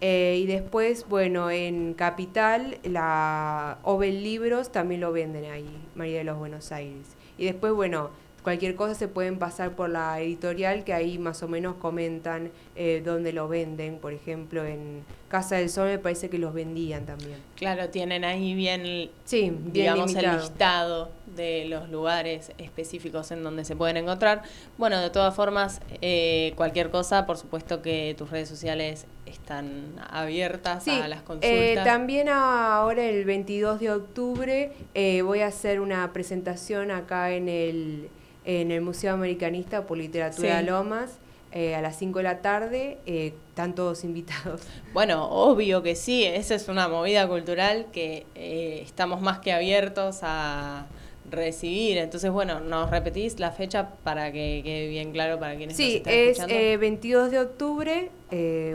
Eh, 0.00 0.38
y 0.40 0.46
después, 0.46 1.06
bueno, 1.08 1.50
en 1.50 1.92
Capital, 1.94 2.78
la 2.84 3.78
Obel 3.82 4.22
Libros 4.22 4.70
también 4.70 5.00
lo 5.00 5.12
venden 5.12 5.50
ahí, 5.50 5.68
María 5.94 6.18
de 6.18 6.24
los 6.24 6.38
Buenos 6.38 6.70
Aires. 6.72 7.16
Y 7.36 7.46
después, 7.46 7.72
bueno, 7.72 8.10
cualquier 8.48 8.76
cosa 8.76 8.94
se 8.94 9.08
pueden 9.08 9.38
pasar 9.38 9.72
por 9.72 9.90
la 9.90 10.22
editorial 10.22 10.82
que 10.82 10.94
ahí 10.94 11.18
más 11.18 11.42
o 11.42 11.48
menos 11.48 11.74
comentan 11.74 12.50
eh, 12.76 13.02
dónde 13.04 13.34
lo 13.34 13.46
venden. 13.46 13.98
Por 13.98 14.14
ejemplo, 14.14 14.64
en 14.64 15.04
Casa 15.28 15.56
del 15.56 15.68
Sol 15.68 15.88
me 15.88 15.98
parece 15.98 16.30
que 16.30 16.38
los 16.38 16.54
vendían 16.54 17.04
también. 17.04 17.36
Claro, 17.56 17.90
tienen 17.90 18.24
ahí 18.24 18.54
bien, 18.54 19.10
sí, 19.26 19.52
digamos, 19.66 20.14
el 20.14 20.34
listado 20.34 21.10
de 21.36 21.66
los 21.66 21.90
lugares 21.90 22.52
específicos 22.56 23.30
en 23.32 23.44
donde 23.44 23.66
se 23.66 23.76
pueden 23.76 23.98
encontrar. 23.98 24.42
Bueno, 24.78 24.98
de 24.98 25.10
todas 25.10 25.34
formas, 25.34 25.82
eh, 26.00 26.54
cualquier 26.56 26.90
cosa, 26.90 27.26
por 27.26 27.36
supuesto 27.36 27.82
que 27.82 28.14
tus 28.16 28.30
redes 28.30 28.48
sociales 28.48 29.04
están 29.26 29.92
abiertas 30.08 30.88
a 30.88 31.06
las 31.06 31.20
consultas. 31.20 31.50
Eh, 31.50 31.78
también 31.84 32.30
ahora 32.30 33.04
el 33.04 33.26
22 33.26 33.80
de 33.80 33.90
octubre 33.90 34.72
eh, 34.94 35.20
voy 35.20 35.40
a 35.40 35.48
hacer 35.48 35.80
una 35.80 36.10
presentación 36.14 36.90
acá 36.90 37.32
en 37.32 37.50
el 37.50 38.08
en 38.48 38.70
el 38.70 38.80
Museo 38.80 39.12
Americanista 39.12 39.86
por 39.86 39.98
Literatura 39.98 40.62
Lomas. 40.62 41.18
Eh, 41.52 41.74
a 41.74 41.80
las 41.80 41.98
5 41.98 42.18
de 42.18 42.22
la 42.22 42.42
tarde, 42.42 42.98
eh, 43.06 43.32
están 43.48 43.74
todos 43.74 44.04
invitados. 44.04 44.62
Bueno, 44.92 45.28
obvio 45.30 45.82
que 45.82 45.94
sí, 45.94 46.24
esa 46.24 46.54
es 46.54 46.68
una 46.68 46.88
movida 46.88 47.26
cultural 47.28 47.86
que 47.92 48.26
eh, 48.34 48.80
estamos 48.84 49.20
más 49.20 49.38
que 49.38 49.52
abiertos 49.52 50.20
a 50.22 50.86
recibir. 51.30 51.98
Entonces, 51.98 52.30
bueno, 52.30 52.60
nos 52.60 52.90
repetís 52.90 53.38
la 53.38 53.50
fecha 53.50 53.90
para 54.02 54.32
que 54.32 54.60
quede 54.62 54.88
bien 54.88 55.12
claro 55.12 55.38
para 55.38 55.56
quienes 55.56 55.76
sí, 55.76 55.96
están 55.96 56.12
escuchando. 56.12 56.54
Sí, 56.54 56.60
es 56.60 56.80
22 56.80 57.30
de 57.30 57.38
octubre, 57.38 58.10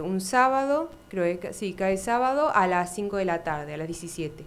un 0.03 0.21
sábado, 0.21 0.89
creo 1.09 1.39
que 1.39 1.53
sí, 1.53 1.73
cae 1.73 1.97
sábado, 1.97 2.51
a 2.53 2.67
las 2.67 2.93
5 2.95 3.17
de 3.17 3.25
la 3.25 3.43
tarde, 3.43 3.73
a 3.73 3.77
las 3.77 3.87
17. 3.87 4.45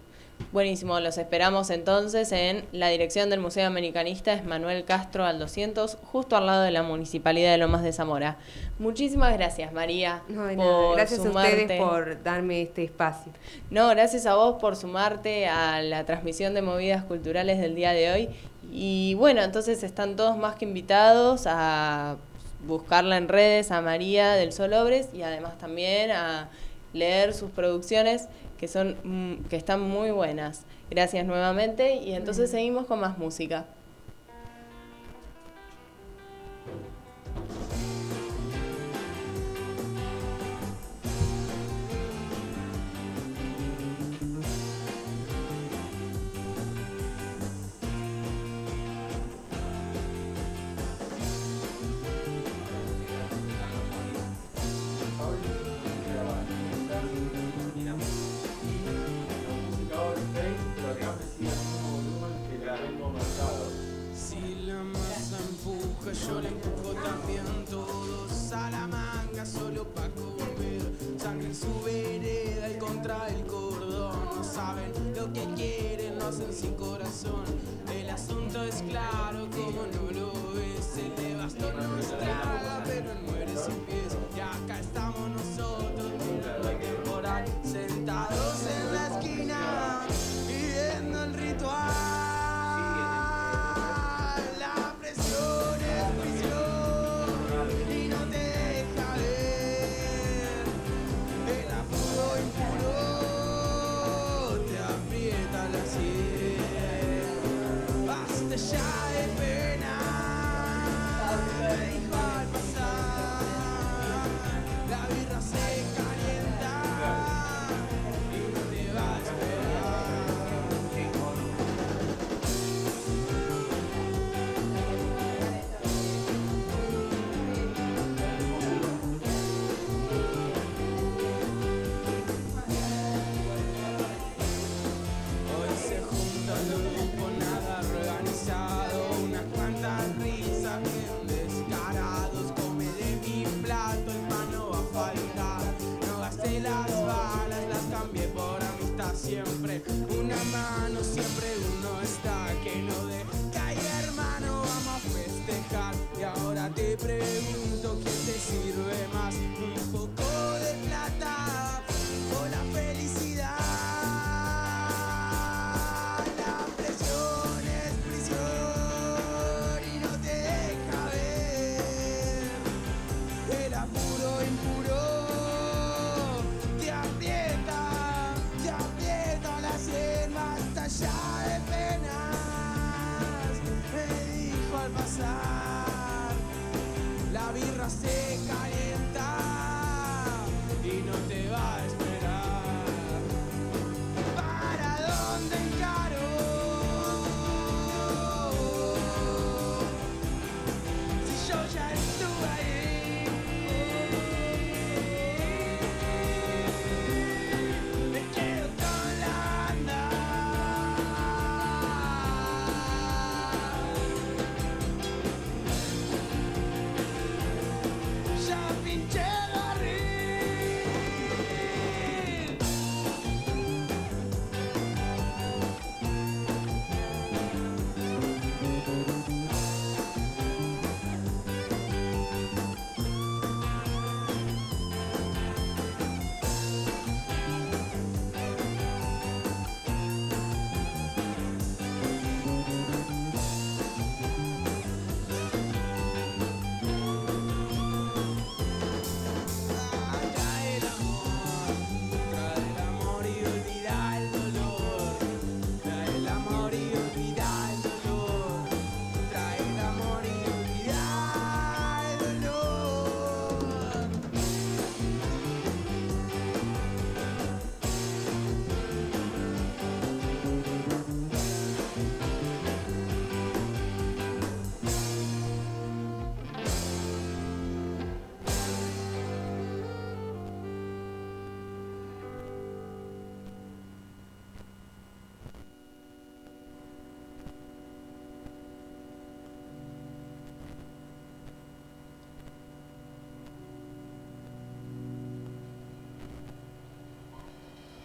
Buenísimo, 0.53 1.01
los 1.01 1.19
esperamos 1.19 1.71
entonces 1.71 2.31
en 2.31 2.65
la 2.71 2.89
dirección 2.89 3.31
del 3.31 3.41
Museo 3.41 3.67
Americanista, 3.67 4.33
es 4.33 4.45
Manuel 4.45 4.85
Castro 4.85 5.25
al 5.25 5.41
200, 5.41 5.99
justo 6.05 6.37
al 6.37 6.47
lado 6.47 6.63
de 6.63 6.71
la 6.71 6.85
Municipalidad 6.85 7.51
de 7.51 7.59
Lomas 7.59 7.83
de 7.83 7.93
Zamora. 7.93 8.37
Muchísimas 8.79 9.33
gracias, 9.33 9.73
María. 9.73 10.23
gracias 10.29 11.27
a 11.27 11.31
ustedes 11.31 11.81
por 11.81 12.23
darme 12.23 12.63
este 12.63 12.85
espacio. 12.85 13.33
No, 13.71 13.89
gracias 13.89 14.25
a 14.27 14.37
vos 14.37 14.61
por 14.61 14.77
sumarte 14.77 15.49
a 15.49 15.83
la 15.83 16.05
transmisión 16.05 16.55
de 16.55 16.63
movidas 16.63 17.03
culturales 17.05 17.59
del 17.59 17.75
día 17.75 17.93
de 17.93 18.13
hoy. 18.13 18.29
Y 18.73 19.15
bueno, 19.15 19.43
entonces 19.43 19.83
están 19.83 20.15
todos 20.15 20.37
más 20.37 20.55
que 20.55 20.65
invitados 20.65 21.47
a 21.47 22.17
buscarla 22.67 23.17
en 23.17 23.29
redes 23.29 23.73
a 23.73 23.81
María 23.81 24.33
del 24.33 24.53
Sol 24.53 24.73
Obres 24.75 25.09
y 25.13 25.23
además 25.23 25.59
también 25.59 26.13
a 26.13 26.49
leer 26.93 27.35
sus 27.35 27.51
producciones 27.51 28.29
que 28.57 28.69
son 28.69 28.97
mm, 29.05 29.49
que 29.49 29.57
están 29.57 29.81
muy 29.81 30.11
buenas. 30.11 30.65
Gracias 30.91 31.27
nuevamente 31.27 31.97
y 31.97 32.13
entonces 32.13 32.51
seguimos 32.51 32.87
con 32.87 33.01
más 33.01 33.19
música. 33.19 33.67